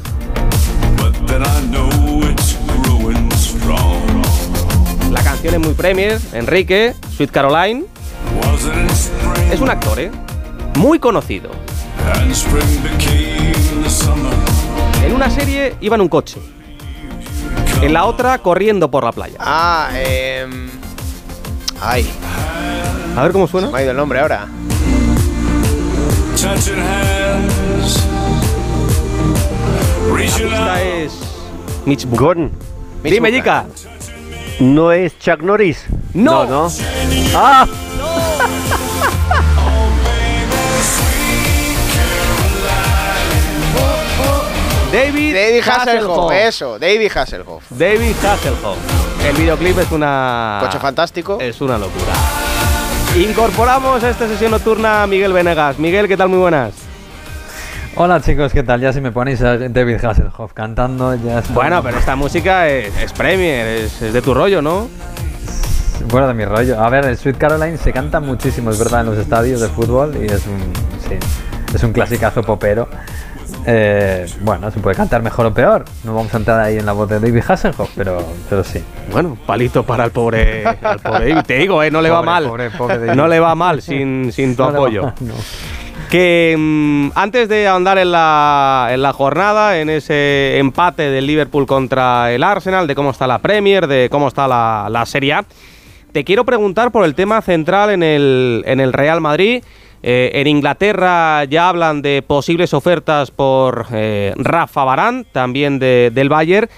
[5.38, 7.84] La canción es muy premier, Enrique, Sweet Caroline.
[9.52, 10.10] Es un actor, ¿eh?
[10.76, 11.50] Muy conocido.
[15.04, 16.40] En una serie iba en un coche.
[17.82, 19.36] En la otra corriendo por la playa.
[19.38, 20.44] Ah, eh.
[21.80, 22.04] Ay.
[23.16, 23.68] A ver cómo suena.
[23.68, 24.48] Se me ha ido el nombre ahora.
[30.20, 31.12] Esta es
[31.86, 32.50] Mitch Gordon.
[33.04, 33.30] Dime.
[34.60, 35.86] ¿No es Chuck Norris?
[36.14, 36.44] No.
[36.44, 36.68] no.
[37.34, 37.66] ¡Ah!
[44.92, 46.32] David, David Hasselhoff, Hasselhoff.
[46.32, 47.64] eso, David Hasselhoff.
[47.70, 48.78] David Hasselhoff.
[49.24, 50.60] El videoclip es una.
[50.62, 51.38] Coche fantástico.
[51.40, 52.14] Es una locura.
[53.16, 55.78] Incorporamos a esta sesión nocturna a Miguel Venegas.
[55.78, 56.30] Miguel, ¿qué tal?
[56.30, 56.72] Muy buenas.
[57.96, 58.80] Hola chicos, ¿qué tal?
[58.80, 61.52] Ya si me ponéis a David Hasselhoff cantando, ya está.
[61.52, 64.88] Bueno, pero esta música es, es Premier, es, es de tu rollo, ¿no?
[66.10, 66.80] Bueno, de mi rollo.
[66.80, 70.16] A ver, el Sweet Caroline se canta muchísimo, es verdad, en los estadios de fútbol
[70.16, 70.60] y es un,
[71.08, 71.16] sí,
[71.74, 72.88] es un clasicazo popero.
[73.66, 75.84] Eh, bueno, se puede cantar mejor o peor.
[76.04, 78.82] No vamos a entrar ahí en la voz de David Hasselhoff, pero, pero sí.
[79.10, 81.44] Bueno, palito para el pobre, al pobre David.
[81.46, 82.44] Te digo, eh, no le va mal.
[82.44, 83.14] pobre, pobre David.
[83.14, 85.12] no le va mal sin, sin tu No apoyo.
[86.10, 91.66] Que mm, antes de ahondar en la, en la jornada, en ese empate del Liverpool
[91.66, 95.44] contra el Arsenal, de cómo está la Premier, de cómo está la, la Serie A,
[96.12, 99.62] te quiero preguntar por el tema central en el, en el Real Madrid.
[100.02, 106.30] Eh, en Inglaterra ya hablan de posibles ofertas por eh, Rafa Barán, también de- del
[106.30, 106.70] Bayern.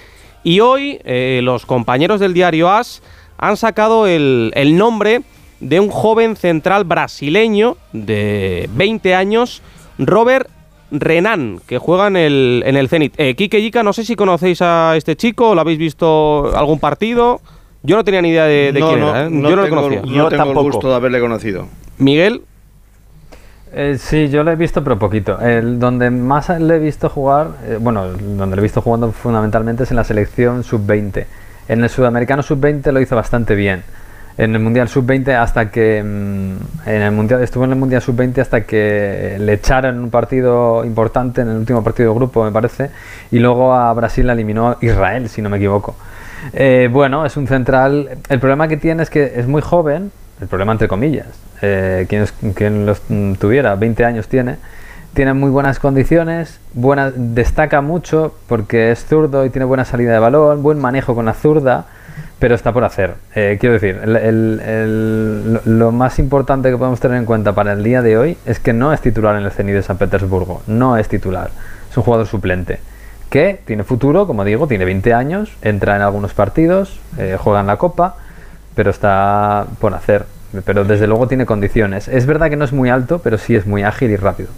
[0.42, 3.02] Y hoy eh, los compañeros del diario AS
[3.38, 5.20] han sacado el, el nombre
[5.60, 9.62] de un joven central brasileño de 20 años,
[9.98, 10.48] Robert
[10.90, 13.14] Renan, que juega en el, en el Zenit.
[13.18, 17.40] Eh, Quique Yica, no sé si conocéis a este chico, ¿lo habéis visto algún partido?
[17.82, 19.30] Yo no tenía ni idea de, de no, quién no, era, ¿eh?
[19.30, 20.00] no Yo no lo tengo, conocía.
[20.02, 21.66] no tengo el gusto de haberle conocido.
[21.98, 22.42] Miguel,
[23.72, 25.38] Eh, sí, yo lo he visto, pero poquito.
[25.40, 29.84] El, donde más le he visto jugar, eh, bueno, donde lo he visto jugando fundamentalmente
[29.84, 31.24] es en la selección sub-20.
[31.68, 33.84] En el sudamericano sub-20 lo hizo bastante bien.
[34.38, 38.38] En el mundial sub-20 hasta que mm, en el mundial estuvo en el mundial sub-20
[38.38, 42.90] hasta que le echaron un partido importante en el último partido de grupo me parece
[43.30, 45.94] y luego a Brasil la eliminó Israel si no me equivoco.
[46.54, 48.08] Eh, bueno, es un central.
[48.30, 51.26] El problema que tiene es que es muy joven, el problema entre comillas.
[51.60, 52.34] Eh, quien, es-
[52.86, 54.56] los mm, tuviera, 20 años tiene,
[55.12, 60.18] tiene muy buenas condiciones, buena, destaca mucho porque es zurdo y tiene buena salida de
[60.18, 61.86] balón, buen manejo con la zurda,
[62.40, 63.14] pero está por hacer.
[63.34, 64.00] Eh, quiero decir,
[65.64, 68.72] lo, más importante que podemos tener en cuenta para el día de hoy es que
[68.72, 71.50] no es titular en el Zenit de San Petersburgo, no es titular,
[71.90, 72.80] es un jugador suplente
[73.28, 77.68] que tiene futuro, como digo, tiene 20 años, entra en algunos partidos, eh, juega en
[77.68, 78.16] la Copa,
[78.74, 80.26] pero está por hacer.
[80.64, 82.08] Pero desde luego tiene condiciones.
[82.08, 84.48] Es verdad que no es muy alto, pero sí es muy ágil y rápido.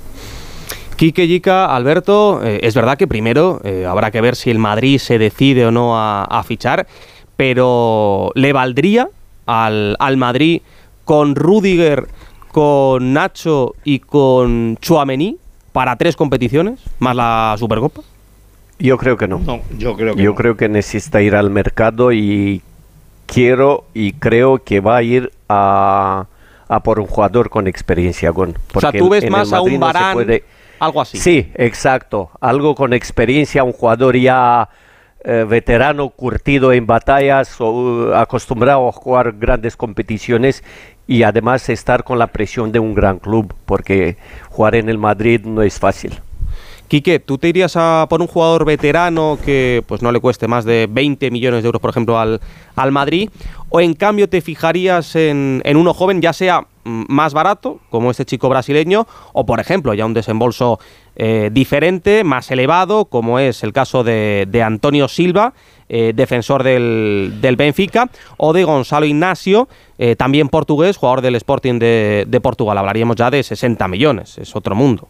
[0.96, 5.18] Quique Yica, Alberto, eh, es verdad que primero habrá que ver si el Madrid se
[5.18, 6.86] decide o no a fichar,
[7.36, 9.08] pero ¿le valdría
[9.46, 10.62] al, al Madrid
[11.04, 12.06] con Rudiger,
[12.52, 15.36] con Nacho y con Chuamení
[15.72, 18.02] para tres competiciones, más la Supercopa?
[18.78, 19.40] Yo creo que no.
[19.78, 20.36] yo creo que Yo no.
[20.36, 22.62] creo que necesita ir al mercado y
[23.26, 26.26] quiero y creo que va a ir a,
[26.68, 28.32] a por un jugador con experiencia.
[28.32, 30.14] Con, O sea, porque tú ves en el más a Madrid un no se Varane,
[30.14, 30.44] puede-
[30.80, 31.16] algo así.
[31.18, 32.30] Sí, exacto.
[32.40, 34.68] Algo con experiencia, un jugador ya
[35.24, 40.64] eh, veterano, curtido en batallas, o, uh, acostumbrado a jugar grandes competiciones
[41.06, 44.16] y además estar con la presión de un gran club, porque
[44.50, 46.20] jugar en el Madrid no es fácil.
[46.88, 50.64] Quique, ¿tú te irías a por un jugador veterano que pues no le cueste más
[50.64, 52.40] de 20 millones de euros, por ejemplo, al,
[52.76, 53.30] al Madrid?
[53.70, 58.24] ¿O en cambio te fijarías en, en uno joven, ya sea más barato, como este
[58.24, 60.78] chico brasileño, o por ejemplo, ya un desembolso
[61.16, 65.52] eh, diferente, más elevado, como es el caso de, de Antonio Silva,
[65.88, 69.68] eh, defensor del, del, Benfica, o de Gonzalo Ignacio,
[69.98, 72.78] eh, también portugués, jugador del Sporting de, de Portugal.
[72.78, 75.08] Hablaríamos ya de 60 millones, es otro mundo.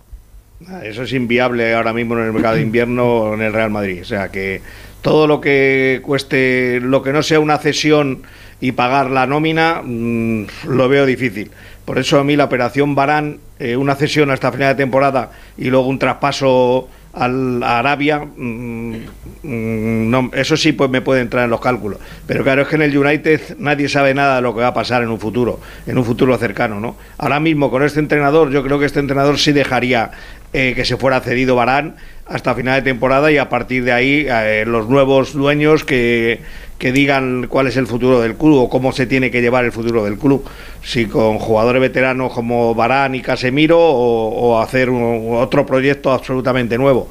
[0.84, 4.00] Eso es inviable ahora mismo en el mercado de invierno en el Real Madrid.
[4.02, 4.60] O sea que
[5.02, 8.22] todo lo que cueste, lo que no sea una cesión
[8.60, 11.50] y pagar la nómina, mmm, lo veo difícil.
[11.84, 15.68] Por eso a mí la operación Barán, eh, una cesión hasta final de temporada y
[15.68, 18.94] luego un traspaso al, a Arabia, mmm,
[19.42, 21.98] mmm, no, eso sí pues me puede entrar en los cálculos.
[22.26, 24.74] Pero claro, es que en el United nadie sabe nada de lo que va a
[24.74, 26.96] pasar en un futuro, en un futuro cercano, ¿no?
[27.18, 30.12] Ahora mismo con este entrenador, yo creo que este entrenador sí dejaría
[30.52, 34.26] eh, que se fuera cedido Barán hasta final de temporada y a partir de ahí
[34.28, 36.40] eh, los nuevos dueños que,
[36.78, 39.72] que, digan cuál es el futuro del club o cómo se tiene que llevar el
[39.72, 40.44] futuro del club.
[40.82, 47.08] Si con jugadores veteranos como Barán y Casemiro o, hacer un, otro proyecto absolutamente nuevo.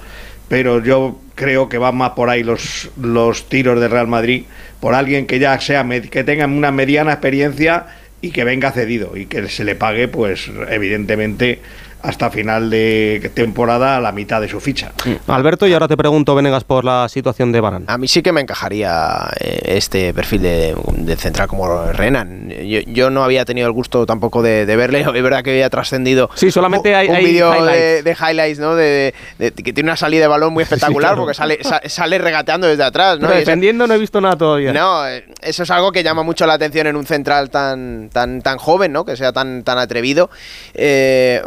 [0.48, 4.44] Pero yo creo que van más por ahí los, los tiros de Real Madrid,
[4.80, 7.86] por alguien que ya sea, que tenga una mediana experiencia
[8.22, 11.60] y que venga cedido y que se le pague, pues evidentemente
[12.04, 14.92] hasta final de temporada a la mitad de su ficha.
[15.28, 17.86] Alberto, y ahora te pregunto, Venegas, por la situación de Barán.
[17.88, 22.50] A mí sí que me encajaría eh, este perfil de, de central como Renan.
[22.50, 25.70] Yo, yo, no había tenido el gusto tampoco de, de verle, es verdad que había
[25.70, 27.74] trascendido sí, solamente hay, un hay vídeo highlights.
[27.74, 28.76] de, de, highlights, ¿no?
[28.76, 31.22] De, de, que tiene una salida de balón muy espectacular sí, claro.
[31.22, 33.28] porque sale, sa, sale regateando desde atrás, ¿no?
[33.28, 34.74] Pero defendiendo no he visto nada todavía.
[34.74, 38.42] No, eh, eso es algo que llama mucho la atención en un central tan, tan,
[38.42, 39.06] tan joven, ¿no?
[39.06, 40.30] Que sea tan, tan atrevido.
[40.74, 41.42] Eh,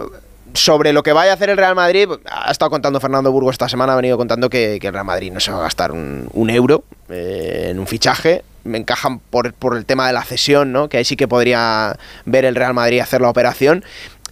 [0.55, 3.69] sobre lo que vaya a hacer el Real Madrid, ha estado contando Fernando Burgos esta
[3.69, 6.51] semana, ha venido contando que, el Real Madrid no se va a gastar un, un
[6.51, 8.45] euro eh, en un fichaje.
[8.63, 10.89] Me encajan por, por, el tema de la cesión, ¿no?
[10.89, 13.85] Que ahí sí que podría ver el Real Madrid hacer la operación.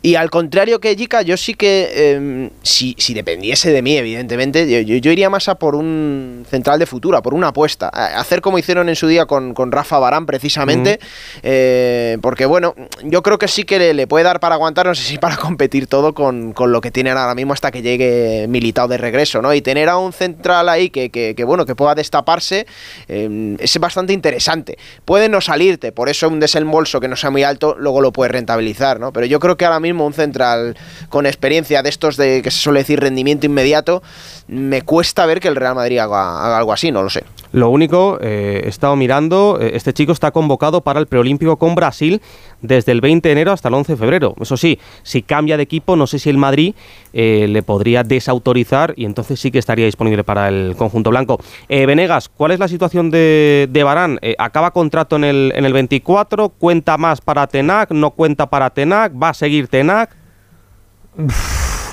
[0.04, 4.68] Y al contrario que Jica, yo sí que, eh, si, si, dependiese de mí, evidentemente,
[4.68, 7.88] yo, yo, yo, iría más a por un central de futuro, a por una apuesta.
[7.92, 10.98] A hacer como hicieron en su día con, con Rafa Barán, precisamente.
[11.00, 11.38] Mm.
[11.44, 14.94] Eh, porque, bueno, yo creo que sí que le, le, puede dar para aguantar, no
[14.96, 18.46] sé si para competir todo con, con, lo que tienen ahora mismo hasta que llegue
[18.48, 19.54] Militao de regreso, ¿no?
[19.54, 22.66] Y tener a un central ahí que, que, que bueno, que pueda destaparse
[23.06, 24.78] eh, es bastante interesante.
[25.04, 28.32] Puede no salirte, por eso un desembolso que no sea muy alto, luego lo puedes
[28.32, 29.12] rentabilizar, ¿no?
[29.12, 30.76] Pero yo creo que ahora mismo un central
[31.08, 34.02] con experiencia de estos de que se suele decir rendimiento inmediato,
[34.48, 37.24] me cuesta ver que el Real Madrid haga, algo así, no lo sé.
[37.52, 41.74] Lo único, eh, he estado mirando, eh, este chico está convocado para el preolímpico con
[41.74, 42.22] Brasil
[42.62, 44.34] desde el 20 de enero hasta el 11 de febrero.
[44.40, 46.74] Eso sí, si cambia de equipo, no sé si el Madrid
[47.12, 51.40] eh, le podría desautorizar y entonces sí que estaría disponible para el conjunto blanco.
[51.68, 54.18] Eh, Venegas, ¿cuál es la situación de, Barán?
[54.38, 56.48] ¿Acaba contrato en el, en el 24?
[56.50, 57.90] ¿Cuenta más para Tenac?
[57.90, 59.12] ¿No cuenta para Tenac?
[59.20, 59.81] ¿Va a seguir Tenac?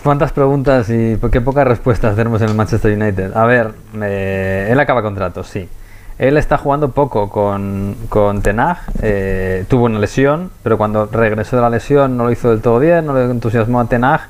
[0.03, 3.35] ¿Cuántas preguntas y qué pocas respuestas tenemos en el Manchester United?
[3.35, 5.67] A ver, él acaba contrato, sí.
[6.17, 11.61] Él está jugando poco con, con Tenag, eh, tuvo una lesión, pero cuando regresó de
[11.61, 14.21] la lesión no lo hizo del todo bien, no le entusiasmó a Tenag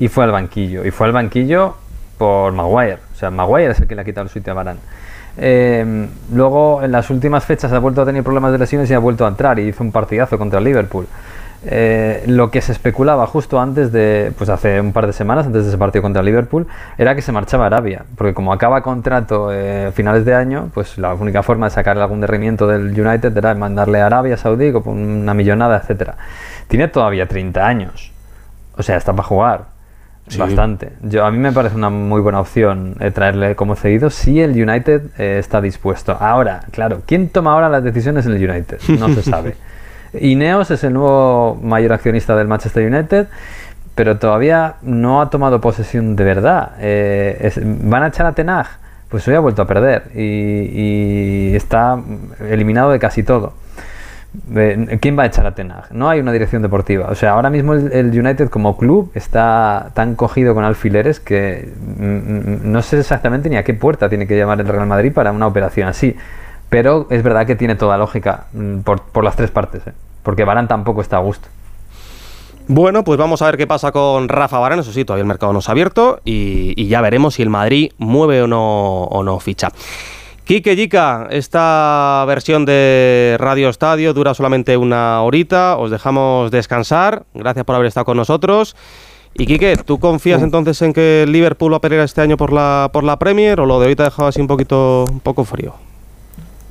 [0.00, 0.84] y fue al banquillo.
[0.84, 1.76] Y fue al banquillo
[2.18, 2.98] por Maguire.
[3.14, 4.78] O sea, Maguire es el que le ha quitado el sitio a Barán.
[5.38, 8.98] Eh, luego, en las últimas fechas ha vuelto a tener problemas de lesiones y ha
[8.98, 11.06] vuelto a entrar y hizo un partidazo contra el Liverpool.
[11.68, 15.64] Eh, lo que se especulaba justo antes de, pues hace un par de semanas, antes
[15.64, 19.52] de ese partido contra Liverpool, era que se marchaba a Arabia, porque como acaba contrato
[19.52, 23.36] eh, a finales de año, pues la única forma de sacarle algún derrimiento del United
[23.36, 26.14] era mandarle a Arabia Saudí con una millonada, etcétera.
[26.68, 28.12] Tiene todavía 30 años,
[28.76, 29.76] o sea, está para jugar.
[30.28, 30.38] Sí.
[30.38, 30.92] Bastante.
[31.02, 34.50] Yo, a mí me parece una muy buena opción eh, traerle como cedido si el
[34.50, 36.16] United eh, está dispuesto.
[36.18, 38.80] Ahora, claro, ¿quién toma ahora las decisiones en el United?
[38.98, 39.56] No se sabe.
[40.14, 43.26] Ineos es el nuevo mayor accionista del Manchester United,
[43.94, 46.72] pero todavía no ha tomado posesión de verdad.
[46.78, 48.66] Eh, ¿Van a echar a Tenag?
[49.08, 51.98] Pues hoy ha vuelto a perder y, está
[52.48, 53.54] eliminado de casi todo.
[55.00, 55.92] ¿Quién va a echar a Tenag?
[55.92, 57.06] No hay una dirección deportiva.
[57.08, 61.72] O sea, ahora mismo el, el, United como club está tan cogido con alfileres que
[61.98, 65.46] no sé exactamente ni a qué puerta tiene que llamar el Real Madrid para una
[65.46, 66.16] operación así.
[66.68, 68.46] Pero es verdad que tiene toda lógica
[68.84, 69.92] por, por las tres partes, ¿eh?
[70.22, 71.48] porque Barán tampoco está a gusto.
[72.68, 74.80] Bueno, pues vamos a ver qué pasa con Rafa Barán.
[74.80, 77.50] Eso sí, todavía el mercado no se ha abierto y, y ya veremos si el
[77.50, 79.68] Madrid mueve o no, o no ficha.
[80.46, 87.64] Quique Yica, esta versión de Radio Estadio dura solamente una horita, os dejamos descansar, gracias
[87.64, 88.76] por haber estado con nosotros.
[89.34, 92.52] Y Quique, ¿tú confías entonces en que el Liverpool va a pelear este año por
[92.52, 95.18] la, por la Premier o lo de hoy te ha dejado así un poquito un
[95.18, 95.74] poco frío?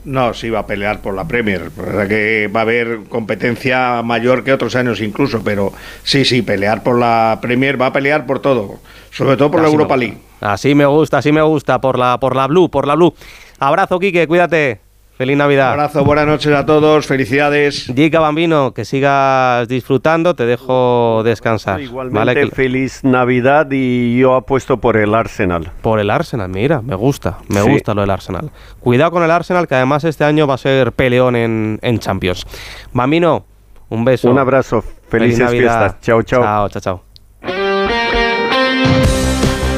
[0.06, 1.72] No, sí va a pelear por la Premier.
[1.76, 6.44] La verdad que va a haber competencia mayor que otros años incluso, pero sí, sí,
[6.44, 8.80] pelear por la Premier, va a pelear por todo,
[9.12, 9.98] sobre todo por la Así Europa.
[9.98, 10.18] League.
[10.42, 13.16] Así me gusta, así me gusta, por la, por la Blue, por la Blue.
[13.58, 14.85] Abrazo, Quique, cuídate.
[15.18, 15.72] Feliz Navidad.
[15.72, 17.86] abrazo, buenas noches a todos, felicidades.
[17.96, 21.80] Gica Bambino, que sigas disfrutando, te dejo descansar.
[21.80, 22.34] Igualmente, ¿vale?
[22.34, 25.72] Que- feliz Navidad y yo apuesto por el Arsenal.
[25.82, 27.70] Por el Arsenal, mira, me gusta, me Sí.
[27.70, 28.52] gusta lo del Arsenal.
[28.82, 32.46] Cuidado con el Arsenal, que además este año va a ser peleón en, en Champions.
[32.92, 33.46] Bambino,
[33.88, 34.30] un beso.
[34.30, 35.80] Un abrazo, felices Navidad.
[35.96, 36.02] fiestas.
[36.02, 36.44] Chao, chao.
[36.44, 37.02] Chao, chao, chao.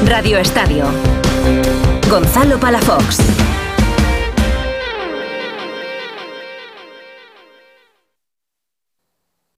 [0.04, 0.84] Radio Estadio.
[2.10, 3.20] Gonzalo Palafox.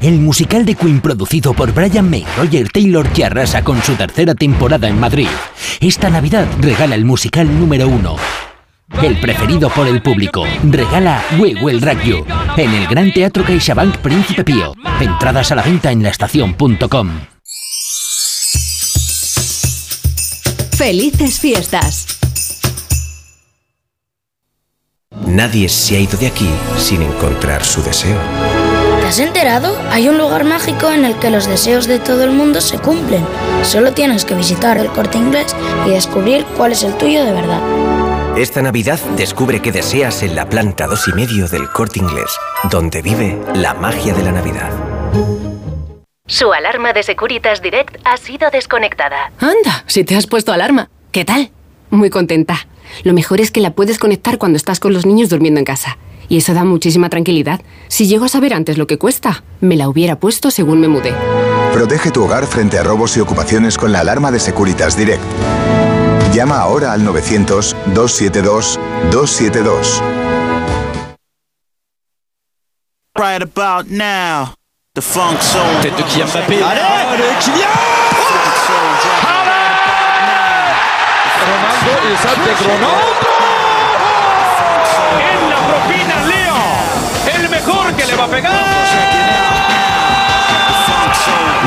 [0.00, 4.34] el musical de Queen producido por Brian May, Roger Taylor que arrasa con su tercera
[4.34, 5.28] temporada en Madrid.
[5.80, 8.16] Esta Navidad regala el musical número uno.
[9.02, 10.44] El preferido por el público.
[10.64, 12.24] Regala We Will Rock You
[12.56, 14.74] en el Gran Teatro CaixaBank Príncipe Pío.
[15.00, 17.10] Entradas a la venta en laestacion.com.
[20.76, 22.06] Felices fiestas.
[25.26, 28.18] Nadie se ha ido de aquí sin encontrar su deseo.
[29.08, 29.74] ¿Te has enterado?
[29.90, 33.24] Hay un lugar mágico en el que los deseos de todo el mundo se cumplen.
[33.62, 35.56] Solo tienes que visitar el corte inglés
[35.86, 37.58] y descubrir cuál es el tuyo de verdad.
[38.36, 42.36] Esta Navidad descubre qué deseas en la planta dos y medio del corte inglés,
[42.70, 44.70] donde vive la magia de la Navidad.
[46.26, 49.32] Su alarma de Securitas Direct ha sido desconectada.
[49.40, 50.90] Anda, si te has puesto alarma.
[51.12, 51.50] ¿Qué tal?
[51.88, 52.68] Muy contenta.
[53.04, 55.96] Lo mejor es que la puedes conectar cuando estás con los niños durmiendo en casa.
[56.28, 57.60] Y eso da muchísima tranquilidad.
[57.88, 61.14] Si llego a saber antes lo que cuesta, me la hubiera puesto según me mudé.
[61.72, 65.22] Protege tu hogar frente a robos y ocupaciones con la alarma de Securitas Direct.
[66.32, 70.02] Llama ahora al 900-272-272.
[73.14, 74.54] Right about now,
[74.94, 75.64] the funk soul.
[75.82, 76.62] Tête de Kylian Mbappé.
[76.62, 77.68] Allez, Kylian
[81.48, 82.88] Ronaldo y salte Ronaldo.
[85.18, 86.16] En la propina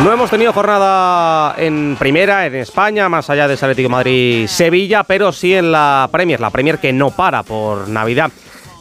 [0.03, 5.53] No hemos tenido jornada en primera, en España, más allá de Atlético Madrid-Sevilla, pero sí
[5.53, 8.31] en la Premier, la Premier que no para por Navidad.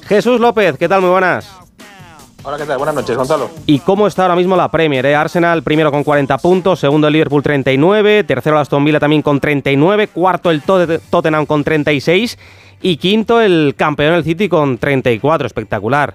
[0.09, 1.03] Jesús López, ¿qué tal?
[1.03, 1.51] Muy buenas.
[2.43, 2.79] Hola, ¿qué tal?
[2.79, 3.51] Buenas noches, Gonzalo.
[3.67, 5.05] ¿Y cómo está ahora mismo la Premier?
[5.05, 5.15] eh?
[5.15, 9.41] Arsenal primero con 40 puntos, segundo el Liverpool 39, tercero el Aston Villa también con
[9.41, 12.39] 39, cuarto el Tot- Tottenham con 36
[12.81, 15.47] y quinto el campeón el City con 34.
[15.47, 16.15] Espectacular.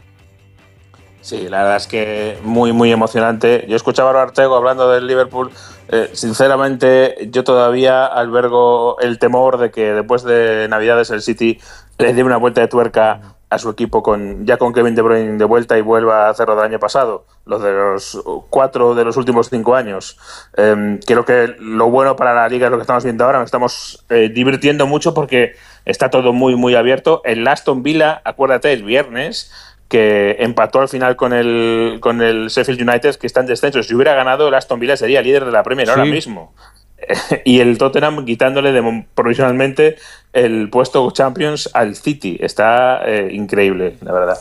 [1.25, 3.65] Sí, la verdad es que muy, muy emocionante.
[3.67, 5.49] Yo escuchaba a Artego hablando del Liverpool.
[5.87, 11.59] Eh, sinceramente, yo todavía albergo el temor de que después de Navidades el City
[11.97, 15.37] le dé una vuelta de tuerca a su equipo con ya con Kevin De Bruyne
[15.39, 18.21] de vuelta y vuelva a hacerlo del año pasado, los de los
[18.51, 20.19] cuatro de los últimos cinco años.
[20.57, 23.47] Eh, creo que lo bueno para la liga es lo que estamos viendo ahora, nos
[23.47, 25.55] estamos eh, divirtiendo mucho porque
[25.85, 27.21] está todo muy, muy abierto.
[27.25, 29.51] El Aston Villa, acuérdate, el viernes,
[29.87, 33.83] que empató al final con el, con el Sheffield United, que está en descenso.
[33.83, 36.53] Si hubiera ganado, el Aston Villa sería líder de la Premier ahora mismo.
[37.45, 39.97] y el Tottenham quitándole de, provisionalmente
[40.33, 42.37] el puesto Champions al City.
[42.39, 44.37] Está eh, increíble, la verdad.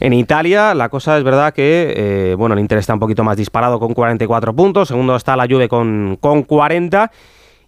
[0.00, 3.36] En Italia la cosa es verdad que eh, bueno, el Inter está un poquito más
[3.36, 7.10] disparado con 44 puntos, segundo está la Juve con, con 40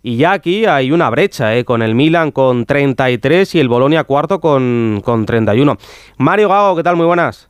[0.03, 4.05] y ya aquí hay una brecha, eh, con el Milan con 33 y el Bolonia
[4.05, 5.77] cuarto con, con 31.
[6.19, 6.97] Mario Gago, ¿qué tal?
[6.97, 7.49] Muy buenas.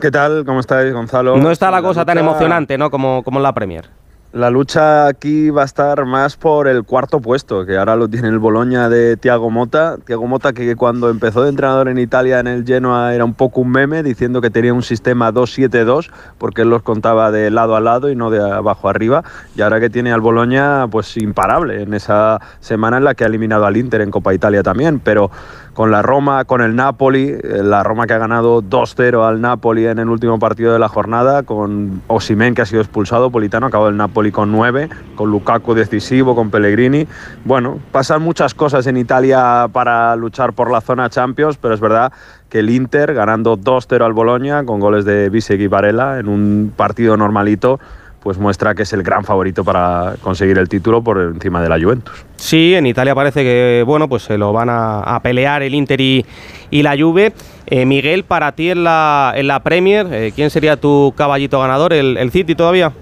[0.00, 0.44] ¿Qué tal?
[0.46, 1.36] ¿Cómo estáis, Gonzalo?
[1.36, 2.90] No está la, cosa tan emocionante, ¿no?
[2.90, 3.90] Como, como en la Premier.
[4.32, 8.28] La lucha aquí va a estar más por el cuarto puesto, que ahora lo tiene
[8.28, 9.96] el Boloña de Tiago Mota.
[10.06, 13.62] Tiago Mota que cuando empezó de entrenador en Italia en el Genoa era un poco
[13.62, 17.80] un meme diciendo que tenía un sistema 2-7-2 porque él los contaba de lado a
[17.80, 19.24] lado y no de abajo arriba.
[19.56, 23.26] Y ahora que tiene al Boloña pues imparable en esa semana en la que ha
[23.26, 25.00] eliminado al Inter en Copa Italia también.
[25.00, 25.32] Pero
[25.74, 29.86] con la Roma, con el Napoli, eh, la Roma que ha ganado 2-0 al Napoli
[29.86, 33.88] en el último partido de la jornada, con Osimen que ha sido expulsado, Politano acabó
[33.88, 37.06] el Napoli con 9, con Lukaku decisivo, con Pellegrini.
[37.44, 42.12] Bueno, pasan muchas cosas en Italia para luchar por la zona Champions, pero es verdad
[42.48, 46.72] que el Inter ganando 2-0 al Boloña con goles de Bisek y Varela en un
[46.76, 47.78] partido normalito
[48.22, 51.80] pues muestra que es el gran favorito para conseguir el título por encima de la
[51.80, 52.24] Juventus.
[52.36, 56.24] Sí, en Italia parece que bueno, pues se lo van a, pelear el Inter y,
[56.70, 57.32] la Juve.
[57.66, 61.92] Eh, Miguel, para ti en la, en la Premier, eh, ¿quién sería tu caballito ganador?
[61.92, 62.92] ¿El, City todavía?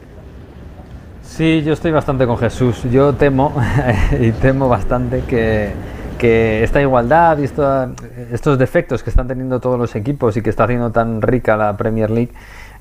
[1.23, 2.83] Sí, yo estoy bastante con Jesús.
[2.91, 3.55] Yo temo,
[4.21, 5.71] y temo bastante que,
[6.19, 10.65] que esta igualdad y estos defectos que están teniendo todos los equipos y que está
[10.65, 12.33] haciendo tan rica la Premier League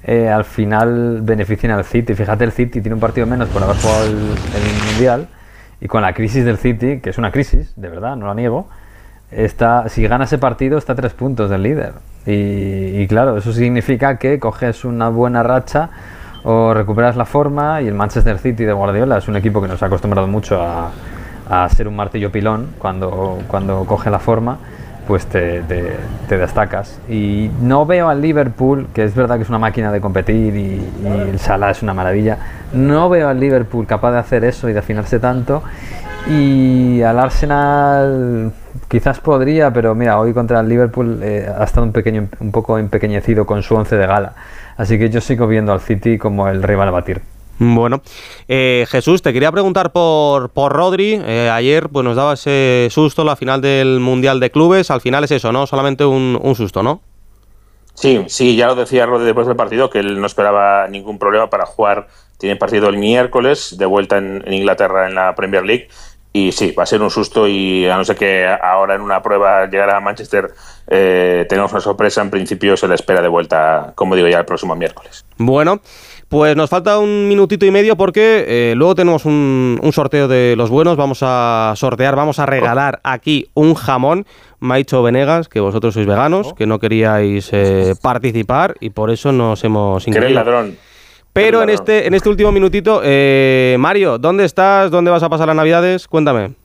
[0.07, 2.15] eh, al final benefician al City.
[2.15, 5.27] Fíjate, el City tiene un partido menos por haber jugado el, Mundial
[5.81, 8.69] y con la crisis del City, que es una crisis, de verdad, no la niego,
[9.31, 11.93] está, si gana ese partido está a tres puntos del líder.
[12.25, 15.89] Y, claro, eso significa que coges una buena racha
[16.43, 19.83] o recuperas la forma y el Manchester City de Guardiola es un equipo que nos
[19.83, 20.91] ha acostumbrado mucho a,
[21.49, 24.57] a ser un martillo pilón cuando, cuando coge la forma
[25.07, 25.61] pues te,
[26.29, 26.99] destacas.
[27.09, 30.87] Y no veo al Liverpool, que es verdad que es una máquina de competir y,
[31.05, 32.37] el Salah es una maravilla,
[32.73, 35.63] no veo al Liverpool capaz de hacer eso y de afinarse tanto.
[36.29, 38.51] Y al Arsenal
[38.89, 42.77] quizás podría, pero mira, hoy contra el Liverpool eh, ha estado un, pequeño, un poco
[42.77, 44.33] empequeñecido con su once de gala.
[44.75, 47.21] Así que yo sigo viendo al City como el rival a batir.
[47.59, 48.01] Bueno,
[48.47, 51.19] eh, Jesús, te quería preguntar por, por Rodri.
[51.23, 54.91] Eh, ayer pues, nos daba ese susto la final del Mundial de Clubes.
[54.91, 55.65] Al final es eso, ¿no?
[55.65, 57.01] Solamente un, susto, ¿no?
[57.95, 61.49] Sí, sí, ya lo decía Rodri después del partido, que él no esperaba ningún problema
[61.49, 62.07] para jugar.
[62.37, 65.87] Tiene partido el miércoles, de vuelta en, Inglaterra en la Premier League.
[66.31, 69.23] Y sí, va a ser un susto y a no ser que ahora en una
[69.23, 70.53] prueba llegara a Manchester
[70.87, 74.45] eh, tengamos una sorpresa, en principio se le espera de vuelta, como digo, ya el
[74.45, 75.25] próximo miércoles.
[75.37, 75.81] Bueno,
[76.29, 80.69] pues nos falta un minutito y medio porque eh, luego tenemos un, sorteo de los
[80.69, 80.97] buenos.
[80.97, 84.25] Vamos a sortear, vamos a regalar aquí un jamón.
[84.59, 89.09] Me ha dicho Venegas que vosotros sois veganos, que no queríais eh, participar y por
[89.09, 90.31] eso nos hemos incluido.
[90.31, 90.77] ladrón.
[91.31, 94.89] Pero en este, en este último minutito, eh, Mario, ¿dónde estás?
[94.89, 96.07] ¿Dónde vas a pasar las navidades?
[96.07, 96.55] Cuéntame.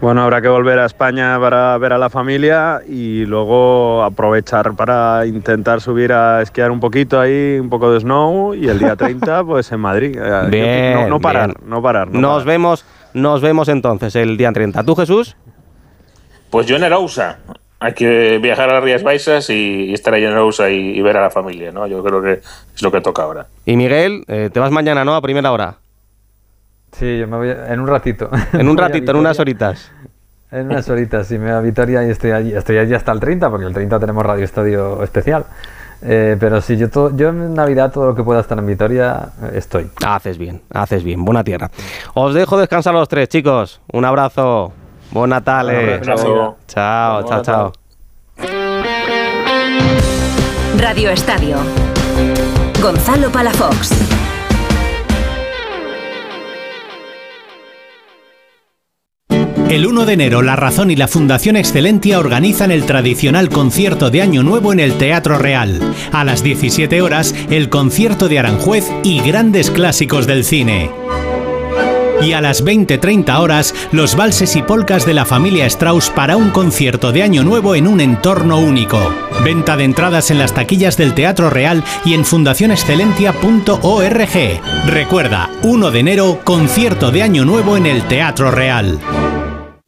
[0.00, 5.26] Bueno, habrá que volver a España para ver a la familia y luego aprovechar para
[5.26, 9.42] intentar subir a esquiar un poquito ahí, un poco de snow y el día 30
[9.46, 10.16] pues en Madrid.
[10.16, 12.12] Eh, bien, no, parar, no parar.
[12.12, 14.84] nos vemos, nos vemos entonces el día 30.
[14.84, 15.36] ¿Tú, Jesús?
[16.50, 17.38] Pues yo en Erousa.
[17.80, 21.22] Hay que viajar a las Rías Baixas y, estar ahí en Erousa y, ver a
[21.22, 21.86] la familia, ¿no?
[21.88, 22.32] Yo creo que
[22.74, 23.46] es lo que toca ahora.
[23.66, 25.14] Y Miguel, eh, te vas mañana, ¿no?
[25.14, 25.76] A primera hora.
[26.92, 28.30] Sí, yo me voy en un ratito.
[28.52, 29.90] En un ratito, en unas horitas.
[30.50, 32.54] En unas horitas, sí, me voy a Vitoria y estoy allí.
[32.54, 35.44] Estoy allí hasta el 30, porque el 30 tenemos Radio Estadio especial.
[36.00, 39.30] Eh, pero sí, yo, todo, yo en Navidad todo lo que pueda estar en Vitoria
[39.42, 39.90] eh, estoy.
[40.06, 41.70] Haces bien, haces bien, buena tierra.
[42.14, 43.80] Os dejo descansar los tres, chicos.
[43.92, 44.72] Un abrazo.
[45.10, 46.00] Buen Natal.
[46.66, 47.72] Chao, chao, chao.
[50.78, 51.56] Radio Estadio.
[52.80, 54.17] Gonzalo Palafox.
[59.70, 64.22] El 1 de enero, La Razón y la Fundación Excelentia organizan el tradicional concierto de
[64.22, 65.78] Año Nuevo en el Teatro Real.
[66.10, 70.90] A las 17 horas, el concierto de Aranjuez y grandes clásicos del cine.
[72.22, 76.48] Y a las 20-30 horas, los valses y polcas de la familia Strauss para un
[76.48, 78.98] concierto de Año Nuevo en un entorno único.
[79.44, 84.60] Venta de entradas en las taquillas del Teatro Real y en fundacionexcelentia.org.
[84.86, 88.98] Recuerda, 1 de enero, concierto de Año Nuevo en el Teatro Real.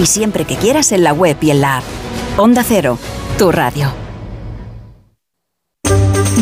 [0.00, 1.84] y siempre que quieras en la web y en la app.
[2.36, 2.98] Onda Cero,
[3.38, 4.03] tu radio.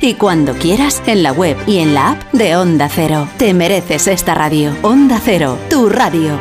[0.00, 3.28] Y cuando quieras, en la web y en la app de Onda Cero.
[3.36, 4.74] Te mereces esta radio.
[4.80, 6.38] Onda Cero, tu radio.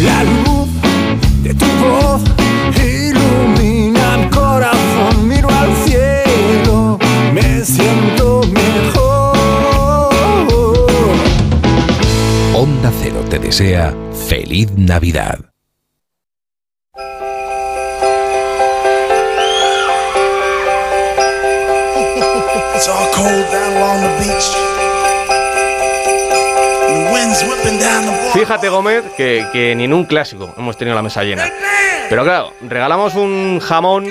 [0.00, 0.70] La luz
[1.42, 2.22] de tu voz
[2.82, 5.28] ilumina mi corazón.
[5.28, 6.98] Miro al cielo,
[7.34, 10.14] me siento mejor.
[12.54, 13.94] Onda Cero te desea
[14.26, 15.51] feliz Navidad.
[22.74, 24.48] It's all cold down along the beach.
[26.88, 28.32] The wind's whipping down the board.
[28.32, 31.44] Fíjate, Gómez, que, que ni en un clásico hemos tenido la mesa llena.
[32.08, 34.06] Pero claro, regalamos un jamón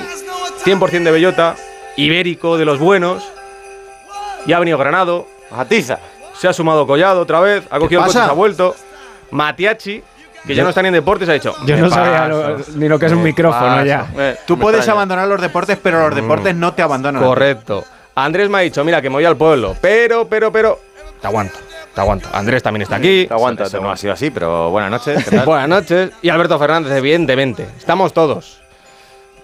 [0.66, 1.56] 100% de bellota,
[1.98, 3.24] ibérico, de los buenos.
[4.46, 5.28] Y ha venido Granado.
[5.56, 6.00] Atiza.
[6.40, 7.64] Se ha sumado Collado otra vez.
[7.70, 8.26] Ha cogido el coche, pasa?
[8.26, 8.76] se ha vuelto.
[9.32, 10.04] Matiachi,
[10.48, 11.54] que ya no está ni en deportes, ha dicho.
[11.66, 13.86] Yo "¿Qué no sabía lo- ni lo que es un ¿Qué micrófono pasa?".
[13.86, 14.08] ya.
[14.46, 17.22] Tú puedes abandonar los deportes, pero los deportes no te abandonan.
[17.22, 17.28] a ti.
[17.28, 17.84] Correcto.
[18.16, 19.76] Andrés me ha dicho, mira, que me voy al pueblo.
[19.82, 20.80] Pero, pero, pero.
[21.22, 21.58] Te aguanto.
[21.94, 22.30] Te aguanto.
[22.32, 23.26] Andrés también está aquí.
[23.28, 25.24] Te aguanta, eso no ha sido así, pero buenas noches.
[25.46, 26.12] Buenas noches.
[26.22, 27.68] Y Alberto Fernández, evidentemente.
[27.78, 28.61] Estamos todos.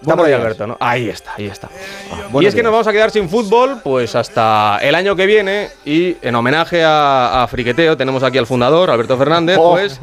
[0.00, 0.32] Está por ahí.
[0.32, 0.76] Alberto, ¿no?
[0.80, 1.68] Ahí está, ahí está.
[2.28, 5.26] y buenos es que nos vamos a quedar sin fútbol, pues hasta el año que
[5.26, 5.70] viene.
[5.84, 9.58] Y en homenaje a, a Friqueteo, tenemos aquí al fundador, Alberto Fernández.
[9.60, 10.00] Oh, pues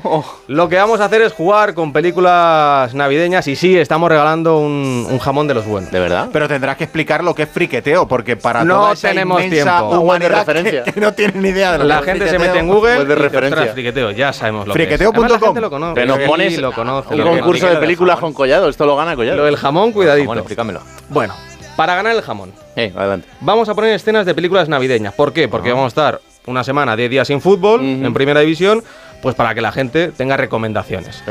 [0.47, 3.47] lo que vamos a hacer es jugar con películas navideñas.
[3.47, 5.91] Y sí, estamos regalando un, un jamón de los buenos.
[5.91, 6.29] ¿De verdad?
[6.33, 9.77] Pero tendrás que explicar lo que es friqueteo, porque para No toda esa tenemos inmensa
[9.79, 9.99] tiempo.
[9.99, 10.83] humanidad Buena que, referencia.
[10.93, 13.01] que no tiene ni idea de lo La que es gente se mete en Google
[13.03, 13.67] y te referencia.
[13.73, 15.23] friqueteo, ya sabemos lo Friqueteo que es.
[15.23, 15.61] Además, la punto gente com.
[15.61, 16.01] lo conoce.
[16.01, 17.13] Que nos Sí, pones lo conoce.
[17.13, 18.69] un lo que- concurso de películas con Collado.
[18.69, 19.37] Esto lo gana Collado.
[19.37, 20.27] Lo del jamón, cuidadito.
[20.27, 20.81] Bueno, explícamelo.
[21.09, 21.33] Bueno,
[21.75, 23.27] para ganar el jamón, Eh, adelante.
[23.41, 25.13] vamos a poner escenas de películas navideñas.
[25.13, 25.47] ¿Por qué?
[25.47, 28.83] Porque vamos a estar una semana, 10 días sin fútbol, en primera división,
[29.21, 31.23] pues para que la gente tenga recomendaciones.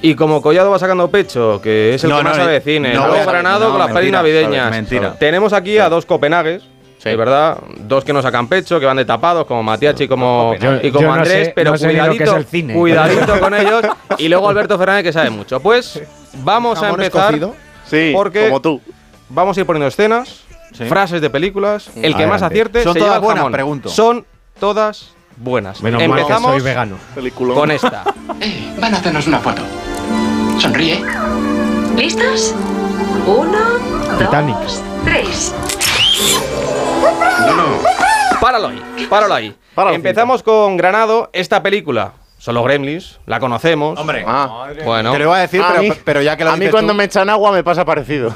[0.00, 2.52] Y como Collado va sacando pecho, que es el No, que no, más eh, sabe
[2.54, 4.64] de cine, no a- Granado no, con las pelis navideñas.
[4.64, 5.14] sabes, mentira.
[5.18, 6.62] Tenemos aquí a dos Copenhagues.
[7.04, 10.54] De verdad, dos que no sacan pecho, que van de tapados, como Matiachi y como,
[10.60, 12.74] Yo- y como yo no Andrés, sé- pero no sé cuidadito, es el cine.
[12.74, 13.82] cuidadito con ellos.
[14.18, 15.58] Y luego Alberto Fernández, que sabe mucho.
[15.58, 16.00] Pues
[16.44, 17.34] vamos a ¿Jamón empezar.
[17.34, 17.56] escocido?
[17.92, 18.80] Sí, porque como tú.
[19.28, 20.42] Vamos a ir poniendo escenas,
[20.88, 21.90] frases de películas.
[21.94, 22.44] El que más Adelante.
[22.46, 23.40] acierte ¿Son se todas lleva el buenas?
[23.42, 23.52] jamón.
[23.52, 23.88] Pregunto.
[23.88, 24.26] Son
[24.58, 25.82] todas buenas.
[25.82, 26.96] Menos mal que Empezamos soy vegano.
[27.14, 27.56] Peliculón.
[27.56, 28.04] con esta.
[28.80, 29.62] Van a hacernos una foto.
[30.58, 31.02] Sonríe.
[31.96, 32.54] ¿Listos?
[33.26, 33.58] Uno,
[34.18, 34.56] Titanic.
[34.56, 35.54] dos, tres.
[38.40, 39.56] Páralo ahí, páralo ahí.
[39.94, 41.30] Empezamos con Granado.
[41.32, 42.12] Esta película,
[42.42, 43.96] son los Gremlins, la conocemos.
[44.00, 44.24] Hombre,
[44.84, 45.12] bueno.
[45.12, 46.92] te lo iba a decir, A pero, mí- pero ya que lo A mí cuando
[46.92, 48.34] tú- me echan agua me pasa parecido.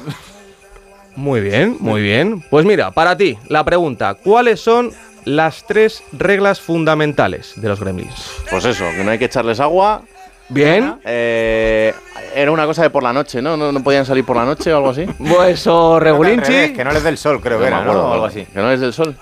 [1.16, 2.40] Muy bien, muy bien.
[2.48, 4.92] Pues mira, para ti, la pregunta: ¿cuáles son
[5.24, 8.30] las tres reglas fundamentales de los Gremlins?
[8.48, 10.02] Pues eso, que no hay que echarles agua.
[10.50, 11.00] Bien.
[11.04, 11.92] Eh,
[12.32, 13.56] era una cosa de por la noche, ¿no?
[13.56, 13.72] ¿no?
[13.72, 15.04] no podían salir por la noche o algo así?
[15.18, 16.72] Pues o Regulinchi.
[16.74, 18.08] Que no les dé el sol, creo que No era, me acuerdo, ¿no?
[18.10, 18.44] O algo así.
[18.44, 19.16] Que no es del sol.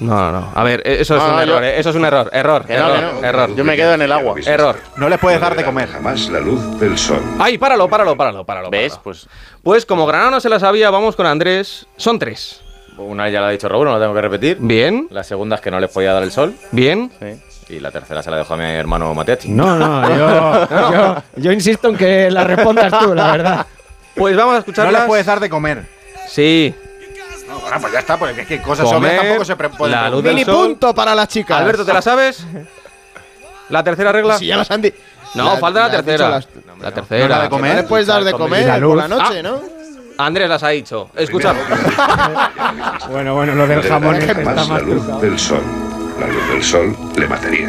[0.00, 0.52] No, no, no.
[0.54, 2.28] A ver, eh, eso es No, un no, error, yo- eh, eso es un error,
[2.32, 3.26] error, Que no, error, no.
[3.26, 3.54] error.
[3.54, 4.34] Yo me quedo en el agua.
[4.44, 4.76] Error.
[4.96, 5.88] No les puedes dar de comer.
[5.88, 7.20] Jamás la luz del sol.
[7.38, 8.70] Ay, páralo, páralo, páralo, páralo.
[8.70, 8.98] ¿Ves?
[9.02, 9.28] Pues
[9.62, 11.86] Pues como Granado no se la sabía, vamos con Andrés.
[11.96, 12.60] Son tres.
[12.96, 14.56] una ya la ha dicho Raúl, no la tengo que repetir.
[14.60, 16.54] Bien, La segunda es que no les podía dar el sol.
[16.70, 17.10] bien.
[17.20, 17.74] Sí.
[17.76, 19.48] Y la tercera se la dejó a mi hermano Mateachi.
[19.48, 23.66] No, no, yo, yo, yo insisto en que la respondas tú, la verdad.
[24.14, 24.92] Pues vamos a No escucharlas.
[24.92, 25.86] les puedes dar de comer.
[26.28, 26.74] Sí.
[27.64, 29.94] No, bueno, pues ya está, porque es que cosas Comer, obvias tampoco se pre- pueden
[30.00, 30.78] la luz del sol.
[30.94, 31.60] para las chicas.
[31.60, 32.44] Alberto, ¿te la sabes?
[33.70, 34.38] ¿La tercera regla?
[34.38, 34.92] Si ya las han di-
[35.34, 36.38] No, La- falta la, la has tercera.
[36.38, 36.48] dicho
[36.80, 37.22] La tercera.
[37.24, 37.70] No, la de comer.
[37.74, 38.96] No les puedes dar de comer la por luz.
[38.96, 39.42] la noche, Ah.
[39.42, 39.60] ¿no?
[40.18, 41.10] Andrés las ha dicho.
[41.16, 41.56] Escuchad.
[43.10, 45.60] Bueno, bueno, lo del jamón está Jamás la más luz del sol.
[46.20, 47.68] La luz del sol le mataría.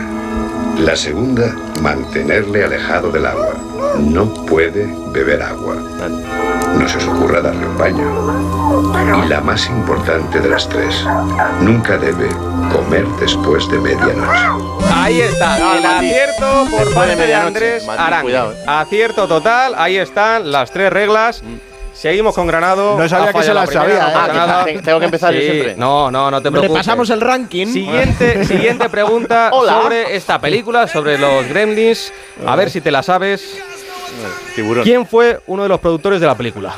[0.78, 3.54] La segunda, mantenerle alejado del agua.
[4.00, 5.76] No puede beber agua.
[5.76, 9.24] No se os ocurra darle un baño.
[9.24, 11.06] Y la más importante de las tres,
[11.62, 12.28] nunca debe
[12.72, 14.46] comer después de medianoche.
[14.94, 17.36] Ahí está, No, el acierto por de parte de.
[17.36, 17.88] Andrés
[18.22, 18.64] cuidado, eh.
[18.68, 21.42] Acierto total, ahí están las tres reglas.
[22.06, 23.00] Seguimos con Granado.
[23.00, 24.00] No sabía que se la sabía, ¿eh?
[24.14, 25.76] Ah, tengo que empezar yo siempre.
[25.76, 26.70] No, no, no te preocupes.
[26.70, 27.66] Repasamos el ranking.
[27.66, 29.82] Siguiente, siguiente pregunta Hola.
[29.82, 32.14] sobre esta película, sobre los gremlins.
[32.46, 33.58] A ver si te la sabes.
[34.54, 34.84] Tiburón.
[34.84, 36.76] ¿Quién fue uno de los productores de la película?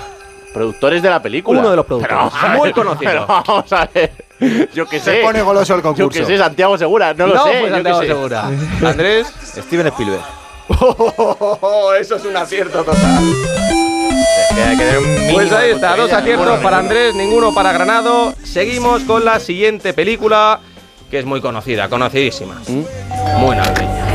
[0.53, 1.59] Productores de la película.
[1.59, 2.31] Uno de los productores.
[2.41, 3.11] Pero Muy conocido.
[3.11, 4.11] Pero vamos a ver.
[4.73, 5.21] Yo que Se sé.
[5.23, 6.19] pone goloso el Yo concurso.
[6.21, 7.13] que sé, Santiago Segura.
[7.13, 7.63] No lo no sé.
[7.63, 8.13] yo Santiago que sé.
[8.13, 8.43] Segura.
[8.85, 9.27] Andrés.
[9.43, 10.23] Steven Spielberg.
[11.99, 13.76] eso es un acierto total.
[15.31, 16.17] Pues ahí está, dos puntería.
[16.17, 16.77] aciertos para.
[16.79, 18.33] Andrés, ninguno para Granado.
[18.43, 20.59] Seguimos con la siguiente película,
[21.11, 22.55] que es muy conocida, conocidísima.
[23.37, 24.07] Muy navideña.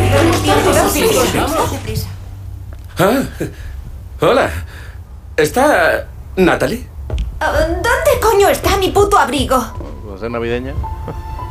[2.99, 3.23] Ah,
[4.21, 4.51] hola.
[5.37, 6.87] ¿Está Natalie?
[7.41, 9.57] Ah, ¿Dónde coño está mi puto abrigo?
[9.57, 10.75] ¿Va a ser navideña?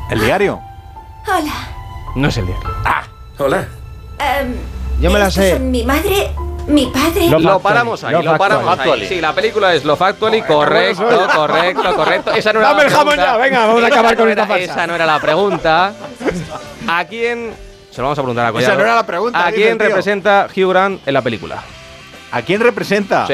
[0.09, 0.59] ¿El diario?
[1.27, 1.53] Hola.
[2.15, 2.69] No es el diario.
[2.85, 3.03] Ah,
[3.39, 3.67] hola.
[4.19, 4.53] Em,
[5.01, 5.53] Yo me la sé.
[5.53, 6.31] son mi madre,
[6.67, 7.27] mi padre.
[7.29, 9.05] Lo, Love paramos ahí, lo Love paramos ahí.
[9.07, 11.05] Sí, la película es Love Actually, correcto,
[11.35, 12.31] correcto, correcto.
[12.31, 13.31] Esa no era Dame la el jamón pregunta.
[13.33, 14.63] ya, venga, vamos a acabar con esta farsa.
[14.63, 15.93] Esa no era la pregunta.
[16.87, 17.53] ¿A quién?
[17.91, 18.71] Se lo vamos a preguntar a Collado.
[18.71, 21.61] Esa no era la pregunta, ¿A quién representa Hugh Grant en la película?
[22.31, 23.27] ¿A quién representa?
[23.27, 23.33] Sí.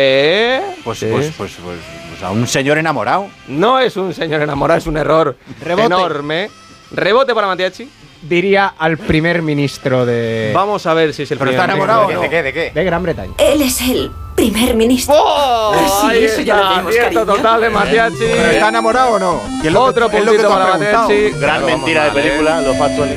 [0.84, 1.08] Pues, sí.
[1.12, 1.78] pues, pues, pues,
[2.10, 3.28] pues a un señor enamorado.
[3.48, 5.86] No es un señor enamorado, es un error Rebote.
[5.86, 6.50] enorme.
[6.90, 7.88] Rebote para Matiachi.
[8.22, 12.12] Diría al primer ministro de, Vamos a ver si es el ¿Pero primer está enamorado
[12.12, 12.30] no?
[12.30, 12.44] qué?
[12.44, 12.72] ¿De qué?
[12.74, 13.34] de Gran Bretaña.
[13.38, 15.14] Él es el primer ministro.
[15.18, 15.74] ¡Oh!
[16.02, 18.16] Sí, Ahí eso ya está, lo tenemos, total de Matiachi.
[18.20, 19.42] ¿Pero está enamorado o no?
[19.62, 20.78] Que- Otro que puntito para.
[20.78, 21.30] Matiachi.
[21.40, 23.16] Gran mentira de película, Los Actually.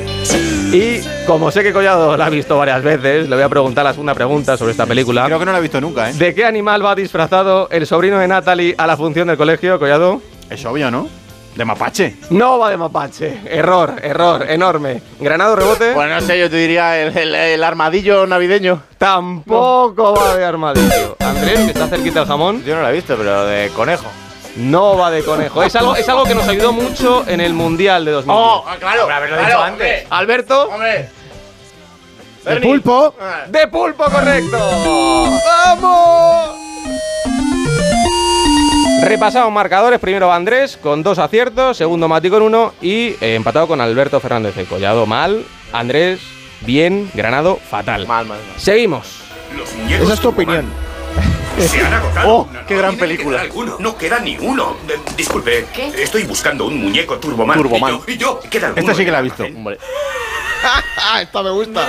[0.73, 3.91] Y como sé que Collado la ha visto varias veces, le voy a preguntar la
[3.91, 5.25] segunda pregunta sobre esta película.
[5.25, 6.13] Creo que no lo he visto nunca, ¿eh?
[6.13, 10.21] ¿De qué animal va disfrazado el sobrino de Natalie a la función del colegio, Collado?
[10.49, 11.09] Es obvio, ¿no?
[11.55, 12.15] De mapache.
[12.29, 13.41] No va de mapache.
[13.45, 15.01] Error, error, enorme.
[15.19, 15.93] Granado rebote.
[15.93, 18.81] Bueno, no sé, yo te diría el, el- el armadillo navideño.
[18.97, 21.17] Tampoco va de armadillo.
[21.19, 22.63] Andrés, que está cerquita el jamón.
[22.63, 24.05] Yo no la he visto, pero de conejo.
[24.55, 25.61] No va de conejo.
[25.63, 28.37] Es algo, es algo que nos ayudó mucho en el Mundial de 2010.
[28.49, 28.65] ¡Oh!
[28.79, 29.09] claro!
[29.09, 29.71] haberlo claro, dicho antes.
[29.71, 31.09] hombre, Alberto, ¡Hombre!
[32.45, 33.13] De pulpo.
[33.21, 34.57] Ah, de pulpo correcto.
[35.45, 36.70] ¡Vamos!
[39.03, 39.99] Repasamos marcadores.
[39.99, 44.55] Primero Andrés con dos aciertos, segundo Mati con uno y eh, empatado con Alberto Fernández
[44.55, 45.43] de Collado mal.
[45.73, 46.19] Andrés,
[46.61, 47.09] bien.
[47.13, 48.07] Granado, fatal.
[48.07, 48.59] Mal, mal, mal.
[48.59, 49.21] Seguimos.
[49.89, 50.65] Esa es tu opinión.
[51.59, 52.29] Se han agotado.
[52.29, 53.41] ¡Oh, No, qué no gran película.
[53.41, 53.75] alguno.
[53.79, 54.77] No queda ni uno.
[54.87, 55.65] Eh, disculpe,
[55.97, 57.57] estoy buscando un muñeco Turboman.
[57.57, 57.93] Turboman.
[57.93, 59.43] Y yo, y yo, ¿queda alguno Esta sí que la he visto.
[59.43, 59.77] Hombre.
[61.21, 61.87] Esta me gusta.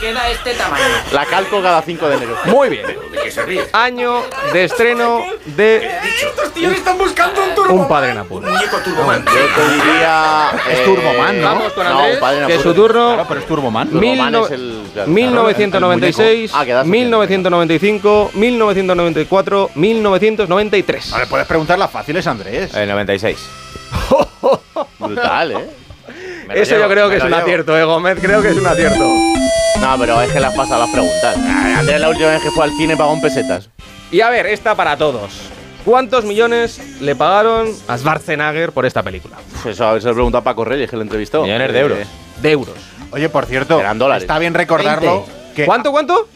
[0.00, 0.84] Queda este tamaño.
[1.12, 2.36] La calco cada 5 de enero.
[2.44, 2.86] Muy bien.
[2.86, 3.66] ¿De qué se ríe?
[3.72, 4.22] Año
[4.52, 5.90] de estreno de
[6.22, 7.78] Estos tíos están buscando un Turboman.
[7.80, 8.46] Un padre en apuro.
[8.46, 9.24] Un muñeco Turboman.
[9.24, 10.50] Yo te diría.
[10.70, 11.48] Es eh, Turboman, ¿no?
[11.48, 13.08] Vamos con No, Andrés, padre en que es su turno.
[13.14, 13.88] Claro, pero es Turboman.
[13.90, 14.82] Turboman no- es el.
[14.92, 16.88] claro, 1996, Ah, quedaste.
[16.90, 21.10] 1995, 1994, 1993.
[21.10, 22.74] No le puedes preguntar las fáciles, Andrés.
[22.74, 23.38] El 96.
[24.98, 25.70] Brutal, ¿eh?
[26.54, 27.42] Eso llevo, yo creo que es un llevo.
[27.42, 28.18] acierto, eh, Gómez.
[28.20, 29.04] Creo que es un acierto.
[29.80, 31.36] No, pero es que las pasa las preguntas.
[31.38, 33.68] Ah, Andrés la última vez que fue al cine pagó en pesetas.
[34.10, 35.32] Y a ver, esta para todos.
[35.84, 39.36] ¿Cuántos millones le pagaron a Schwarzenegger por esta película?
[39.62, 41.42] Pues eso, a ver, se lo preguntó a Paco Reyes, que lo entrevistó.
[41.42, 41.98] Millones de Eh, euros.
[42.42, 42.74] De euros.
[43.12, 44.24] Oye, por cierto, Eran dólares.
[44.24, 45.24] está bien recordarlo.
[45.54, 46.28] Que ¿Cuánto, cuánto?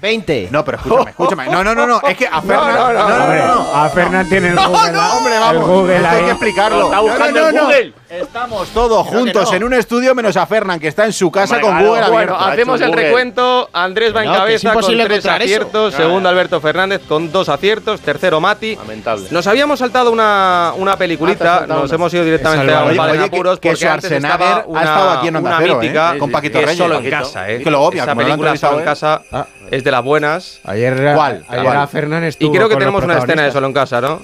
[0.00, 0.48] 20.
[0.52, 1.46] No, pero escúchame, escúchame.
[1.48, 2.00] No, no, no, no.
[2.08, 2.74] Es que a Fernan.
[2.74, 3.74] no, no, no, Hombre, no, no.
[3.74, 4.92] a Fernán tiene el Google.
[4.92, 5.66] no, hombre, el vamos.
[5.66, 6.78] Google Esto hay que explicarlo.
[6.78, 7.66] Lo está buscando No, no, en no, no.
[7.66, 7.92] Google.
[8.10, 9.56] Estamos todos que juntos no.
[9.56, 12.00] en un estudio menos a Fernan, que está en su casa Hombre, con claro, Google
[12.10, 12.36] bueno, abierto.
[12.36, 13.02] ha Hacemos el Google.
[13.02, 13.70] recuento.
[13.72, 15.30] Andrés va en No, que es cabeza con imposible tres eso.
[15.30, 15.94] aciertos.
[15.94, 16.04] Claro.
[16.08, 18.00] Segundo, Alberto Fernández con dos aciertos.
[18.00, 18.76] Tercero, Mati.
[18.76, 19.26] Lamentable.
[19.30, 21.58] Nos habíamos saltado una, una Ah, peliculita.
[21.58, 21.94] saltado Nos una.
[21.96, 25.10] hemos ido directamente a un Oye, que- apuros que porque antes Schwarzenegger estaba ha estado
[25.10, 25.76] aquí en Onda una Cero, ¿eh?
[25.82, 26.78] mítica Con Paquito que es Reyes.
[26.78, 27.60] solo en casa, ¿eh?
[27.62, 30.60] Que lo obvia, Esa película solo en entrevistado, casa es de las buenas.
[30.64, 31.44] Ayer, ¿Cuál?
[31.48, 34.22] ayer Fernán estuvo Y creo que tenemos una escena de solo en casa, ¿no?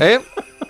[0.00, 0.20] ¿Eh?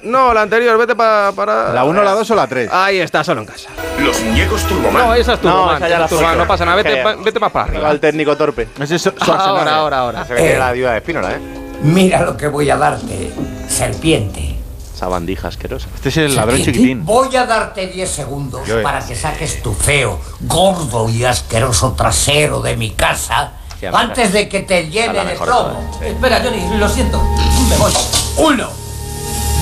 [0.03, 1.73] No, la anterior, vete pa- para.
[1.73, 2.71] ¿La 1, la 2 o la 3?
[2.73, 3.69] Ahí está, solo en casa.
[3.99, 4.93] Los muñecos Turboman.
[5.09, 7.41] No, esa es tu No, esa ya la Turboman, no pasa nada, vete, pa- vete
[7.41, 7.89] más para arriba.
[7.89, 8.69] Al técnico torpe.
[8.81, 9.41] Ese es Schwarzenegger.
[9.49, 10.25] Ahora, ahora, ahora.
[10.27, 11.41] Se ve que era la diva de Espínola, ¿eh?
[11.83, 13.33] Mira lo que voy a darte,
[13.69, 14.57] serpiente.
[14.95, 15.89] Esa bandija asquerosa.
[15.95, 17.05] Este es el ladrón chiquitín.
[17.05, 18.83] Voy a darte 10 segundos Yo, eh.
[18.83, 24.49] para que saques tu feo, gordo y asqueroso trasero de mi casa Sí, antes de
[24.49, 25.99] que te a llene mejor plomo.
[26.01, 26.07] sí.
[26.07, 27.23] Espera, Johnny, lo siento.
[27.69, 27.93] Me voy.
[28.39, 28.69] Uno,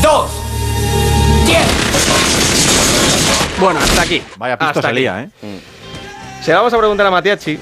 [0.06, 0.30] dos,
[1.46, 1.66] diez.
[3.58, 4.22] Bueno, hasta aquí.
[4.36, 4.96] Vaya pisto Hasta se aquí.
[5.00, 5.30] lía, ¿eh?
[6.42, 7.58] Se la vamos a preguntar a Matiachi.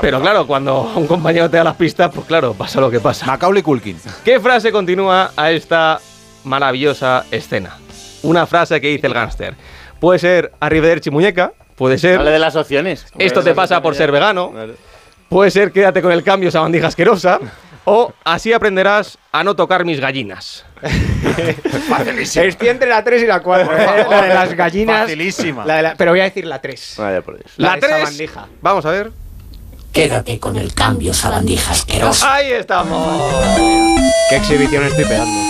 [0.00, 3.26] Pero claro, cuando un compañero te da las pistas, pues claro, pasa lo que pasa.
[3.26, 3.96] Macaulay Culkin.
[4.24, 6.00] ¿Qué frase continúa a esta
[6.44, 7.76] maravillosa escena?
[8.22, 9.54] Una frase que dice el gángster.
[10.00, 13.06] Puede ser arrivederci muñeca, puede ser Hable de las opciones.
[13.18, 14.52] esto te pasa por ser vegano,
[15.28, 17.38] puede ser quédate con el cambio esa bandija asquerosa,
[17.84, 20.64] o así aprenderás a no tocar mis gallinas.
[22.34, 23.72] Estoy entre la 3 y la 4.
[24.10, 25.02] la de las gallinas.
[25.02, 25.64] Facilísima.
[25.64, 26.94] la de la- pero voy a decir la 3.
[26.98, 27.52] Vaya por Dios.
[27.56, 28.02] La esa 3.
[28.02, 28.46] bandija.
[28.60, 29.10] Vamos a ver.
[29.92, 32.34] Quédate con el cambio, sabandija asquerosa.
[32.34, 33.32] Ahí estamos.
[34.28, 35.40] Qué exhibición estoy pegando.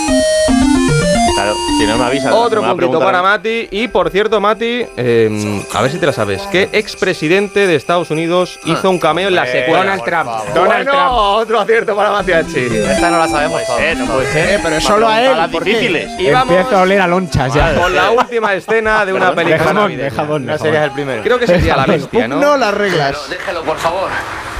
[1.35, 2.33] Claro, si no me avisa.
[2.33, 3.21] Otro me puntito para.
[3.21, 3.67] Mati.
[3.71, 6.41] Y por cierto, Mati, eh, a ver si te la sabes.
[6.51, 9.79] ¿Qué expresidente de Estados Unidos hizo un cameo en la secuela?
[9.79, 10.29] Donald Trump.
[10.53, 11.11] Donald Trump.
[11.11, 12.65] otro acierto para Matiachi.
[12.65, 14.49] Esta no la sabemos No puede ser, no puede ser.
[14.49, 16.09] Eh, pero solo a él, difíciles.
[16.19, 17.75] Y vamos Empiezo a oler a lonchas ya.
[17.75, 19.57] con la última escena de una película
[19.97, 21.21] de jamón, de No serías el primero.
[21.21, 22.37] Creo que sería la bestia, ¿no?
[22.37, 23.29] No las reglas.
[23.29, 24.09] déjelo, por favor.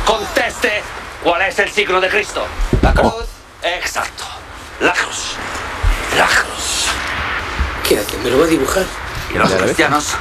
[0.05, 0.81] Conteste
[1.23, 2.45] cuál es el signo de Cristo.
[2.81, 3.13] La cruz.
[3.63, 4.23] Exacto.
[4.81, 5.35] La cruz.
[6.17, 6.87] La cruz.
[7.87, 8.17] ¿Qué hace?
[8.19, 8.83] ¿Me lo va a dibujar?
[9.33, 10.15] ¿Y los cristianos?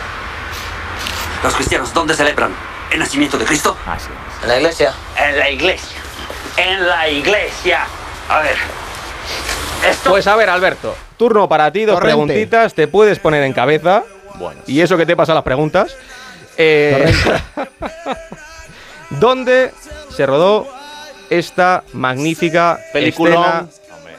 [1.42, 2.50] ¿Los cristianos dónde celebran
[2.90, 3.76] el nacimiento de Cristo?
[3.86, 4.08] Ah, sí.
[4.42, 4.94] En la iglesia.
[5.16, 5.98] En la iglesia.
[6.56, 7.86] En la iglesia.
[8.28, 8.56] A ver.
[9.88, 10.10] Esto.
[10.10, 12.14] Pues a ver, Alberto, turno para ti, dos Torrente.
[12.14, 14.02] preguntitas, te puedes poner en cabeza.
[14.36, 14.62] Bueno.
[14.66, 15.94] Y eso que te pasa las preguntas.
[16.56, 17.12] Eh,
[19.10, 19.72] ¿Dónde
[20.10, 20.66] se rodó
[21.30, 23.66] esta magnífica escena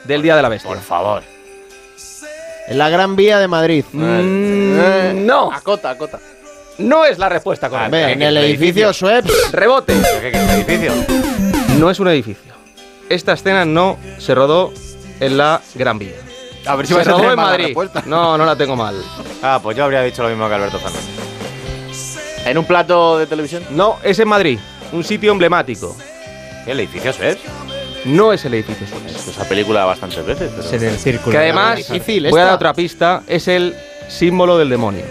[0.03, 0.69] del Día de la Bestia?
[0.69, 1.34] Por favor.
[2.67, 3.85] En la Gran Vía de Madrid.
[3.91, 6.19] Mm, no, Acota, acota.
[6.79, 7.85] no es la respuesta correcta.
[7.85, 9.51] Hombre, en el edificio Schweppes.
[9.51, 9.93] Rebote.
[10.21, 10.91] ¿Qué, qué, edificio?
[11.77, 12.53] No es un edificio.
[13.09, 14.73] Esta escena no se rodó
[15.19, 16.15] en la Gran Vía.
[16.65, 17.77] A ver si Se vas a rodó en Madrid.
[18.05, 18.95] No, no la tengo mal.
[19.43, 21.03] Ah, pues yo habría dicho lo mismo que Alberto Fernández.
[22.45, 23.63] En un plato de televisión.
[23.71, 24.59] No, es en Madrid.
[24.91, 25.95] Un sitio emblemático.
[26.65, 27.37] ¿El edificio es?
[28.05, 29.01] No es el edificio Suez.
[29.03, 30.51] He visto esa película bastantes veces.
[30.55, 31.31] pero- Es en el círculo.
[31.31, 33.75] Que además, Difícil, voy a dar otra pista, es el
[34.07, 35.03] símbolo del demonio.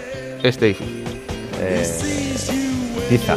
[0.43, 0.95] Este edificio.
[3.09, 3.33] Quizá.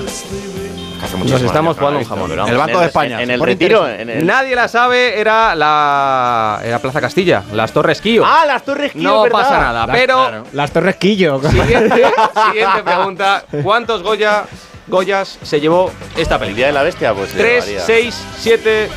[1.03, 2.33] Hace Nos estamos jugando un jamón.
[2.33, 3.17] El Banco de España.
[3.19, 3.89] En, en el retiro.
[3.89, 4.27] En el...
[4.27, 8.25] Nadie la sabe, era la, era Plaza Castilla, las Torres Kío.
[8.27, 9.39] Ah, las Torres Kío, no ¿verdad?
[9.39, 10.45] pasa nada, Las- pero claro.
[10.53, 11.41] Las Torres Quillo.
[11.51, 12.03] siguiente,
[12.51, 14.45] siguiente pregunta, ¿cuántos Goya,
[14.89, 16.57] Goyas se llevó esta El película?
[16.57, 17.31] día de la bestia, pues.
[17.31, 18.89] se ¿Tres, llevaría- seis, siete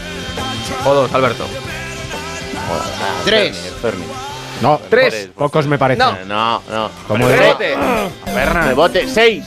[0.86, 1.46] o dos, Alberto?
[2.70, 3.58] Ah, Tres.
[4.62, 5.30] No, Tres.
[5.36, 6.06] pocos me parecen.
[6.06, 6.18] No.
[6.26, 6.90] No, no.
[7.08, 8.46] Como Pero- de- Rebote.
[8.54, 9.44] Rebote, seis.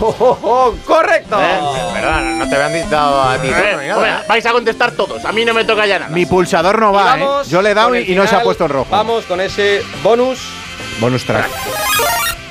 [0.00, 1.36] Oh, oh, oh, ¡Correcto!
[1.42, 1.58] Eh,
[1.92, 5.24] Perdón, no te habían dado a ti Eh, vais a contestar todos.
[5.24, 6.14] A mí no me toca ya nada.
[6.14, 7.50] Mi pulsador no va, vamos ¿eh?
[7.50, 8.86] Yo le he dado y, no se ha puesto en rojo.
[8.90, 10.38] Vamos con ese bonus.
[11.00, 11.48] Bonus track.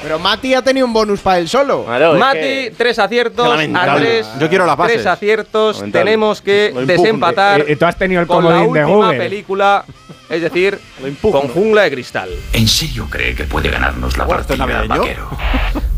[0.01, 1.83] Pero Mati ha tenido un bonus para él solo.
[1.85, 3.47] Claro, es Mati, que- tres aciertos.
[3.49, 3.91] Lamentable.
[3.91, 4.95] Andrés, Yo quiero las bases.
[4.95, 5.77] tres aciertos.
[5.77, 6.03] Lamentable.
[6.05, 9.17] Tenemos que desempatar Y, y tú has tenido el con la comodín de última Google.
[9.17, 9.85] película,
[10.29, 10.79] es decir,
[11.21, 12.29] con Jungla de Cristal.
[12.53, 15.01] ¿En serio cree que puede ganarnos la Bueno, ¿esto es partida, navideño?
[15.01, 15.29] vaquero?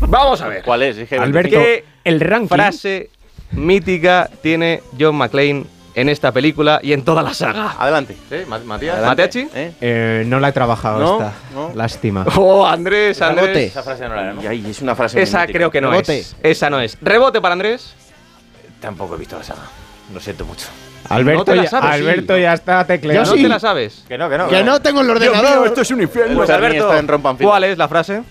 [0.00, 0.62] Vamos a ver.
[0.64, 0.96] ¿Cuál es?
[0.96, 2.48] Dije Alberto, ¿Qué el ranking.
[2.48, 3.10] frase
[3.52, 5.64] mítica tiene John McClane
[5.94, 7.74] en esta película y en toda la saga?
[7.78, 8.16] Adelante.
[8.28, 8.94] Sí, Ma- Matías.
[8.96, 9.22] Adelante.
[9.22, 9.48] ¿Mateachi?
[9.54, 9.72] ¿Eh?
[9.80, 11.32] Eh, no la he trabajado No, esta.
[11.54, 11.72] no.
[11.74, 12.24] Lástima.
[12.36, 13.44] Oh, Andrés, Andrés.
[13.46, 13.64] Rebote.
[13.66, 14.42] Esa frase no la era, ¿no?
[14.42, 15.58] Y ahí es una frase Esa mítica.
[15.58, 16.18] creo que no Rebote.
[16.20, 16.36] es.
[16.42, 16.96] Esa no es.
[17.00, 17.94] Rebote para Andrés.
[18.80, 19.62] Tampoco he visto la saga.
[20.14, 20.66] Lo siento mucho.
[21.08, 22.42] Alberto, No te la ya, sabes, Alberto sí.
[22.42, 23.30] ya está tecleando.
[23.34, 24.04] ¿No te la sabes?
[24.06, 24.48] Que no, que no.
[24.48, 25.66] Que no tengo el ordenador.
[25.66, 26.36] esto es un infierno.
[26.36, 27.36] Pues Alberto, está en.
[27.36, 28.22] ¿cuál es la frase?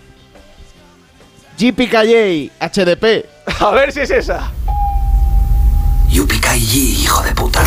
[1.58, 3.26] GPKJ, HDP.
[3.60, 4.50] A ver si es esa.
[6.60, 7.62] Yupikai, hijo de puta.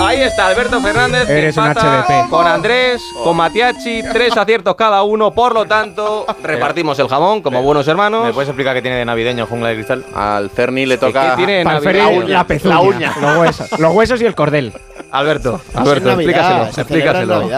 [0.00, 1.26] Ahí está, Alberto Fernández.
[1.26, 2.30] que Eres un empata HDP.
[2.30, 5.32] Con Andrés, con Matiachi, tres aciertos cada uno.
[5.32, 8.24] Por lo tanto, repartimos el jamón como buenos hermanos.
[8.24, 10.04] ¿Me puedes explicar qué tiene de navideño Jungla de Cristal?
[10.14, 11.36] Al Cerny le ¿Qué toca.
[11.36, 11.82] tiene Navidad?
[11.82, 12.28] Ferrer, La uña.
[12.38, 12.74] la pezuña.
[12.74, 13.14] La uña.
[13.20, 13.78] Los huesos.
[13.80, 14.72] Los huesos y el cordel.
[15.10, 16.82] Alberto, Es Alberto, Navidad, explícaselo.
[16.82, 17.48] explícaselo.
[17.48, 17.54] Se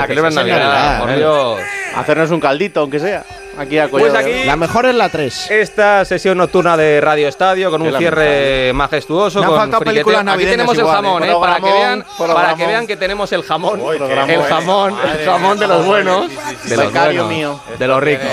[0.00, 1.16] Ah, celebra Navidad, por.
[1.16, 1.60] Dios.
[1.96, 3.24] Hacernos un caldito, aunque sea.
[3.58, 4.44] Aquí a Pues Collado aquí- Oro.
[4.46, 5.50] La mejor es la 3.
[5.50, 9.40] Esta sesión nocturna de Radio Estadio con un cierre majestuoso.
[9.40, 11.30] Me con películas Aquí navideñas tenemos el igual, jamón, ¿eh?
[11.30, 11.36] ¿eh?
[11.40, 13.80] Para que, vean, para que vean que tenemos el jamón.
[13.80, 16.26] Uy, el jamón, el jamón de los buenos.
[16.30, 16.68] sí, sí, sí.
[16.70, 17.60] De los Becario buenos, mío.
[17.78, 18.26] De los ricos.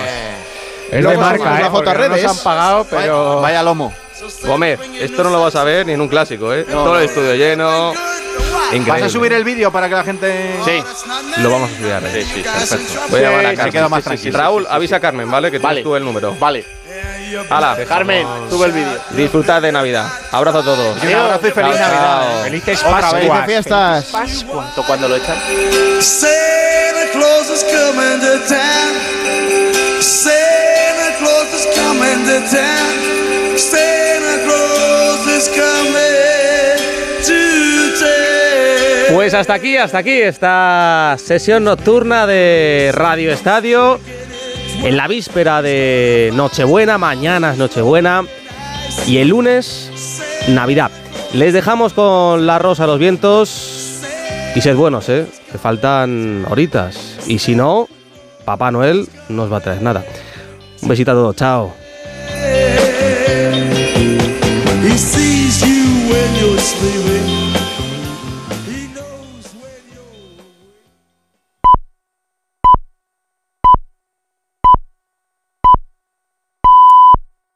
[0.91, 2.09] Es Luego de marca, ¿eh?
[2.09, 3.39] nos han pagado, pero...
[3.39, 3.93] Vaya lomo.
[4.43, 6.65] Gómez, esto no lo vas a ver ni en un clásico, ¿eh?
[6.69, 7.93] Todo el estudio lleno.
[8.71, 8.91] Increíble.
[8.91, 10.55] ¿Vas a subir el vídeo para que la gente.?
[10.65, 10.83] Sí.
[11.41, 11.93] Lo vamos a subir.
[12.13, 13.01] Sí, sí, perfecto.
[13.09, 13.71] Voy a llamar a Se Carmen.
[13.73, 14.21] queda más Sí, sí, sí.
[14.23, 14.37] tranquilo.
[14.37, 15.51] Raúl, avisa a Carmen, ¿vale?
[15.51, 15.75] Que Vale.
[15.75, 16.35] tienes tú el número.
[16.39, 16.65] Vale.
[17.49, 17.77] Hala.
[17.87, 18.99] Carmen, sube el vídeo.
[19.11, 20.05] Disfrutad de Navidad.
[20.31, 21.01] Abrazo a todos.
[21.01, 21.91] Un abrazo y feliz Navidad.
[21.91, 22.43] chao.
[22.43, 22.79] Felices.
[22.81, 23.11] Pascuas.
[23.13, 24.05] Felices fiestas.
[24.47, 25.37] ¿Cuánto cuando lo echan?
[26.01, 30.01] Santa Claus is coming to town.
[30.01, 33.57] Santa Claus is coming to town.
[33.57, 34.45] Santa
[39.21, 43.99] Pues hasta aquí, hasta aquí esta sesión nocturna de Radio Estadio.
[44.81, 48.23] En la víspera de Nochebuena, mañana es Nochebuena
[49.05, 49.91] y el lunes
[50.47, 50.89] Navidad.
[51.33, 54.01] Les dejamos con la rosa a los vientos
[54.55, 55.27] y sed buenos, ¿eh?
[55.51, 57.19] Que faltan horitas.
[57.27, 57.87] Y si no,
[58.43, 60.03] Papá Noel no os va a traer nada.
[60.81, 61.75] Un besito a todos, chao.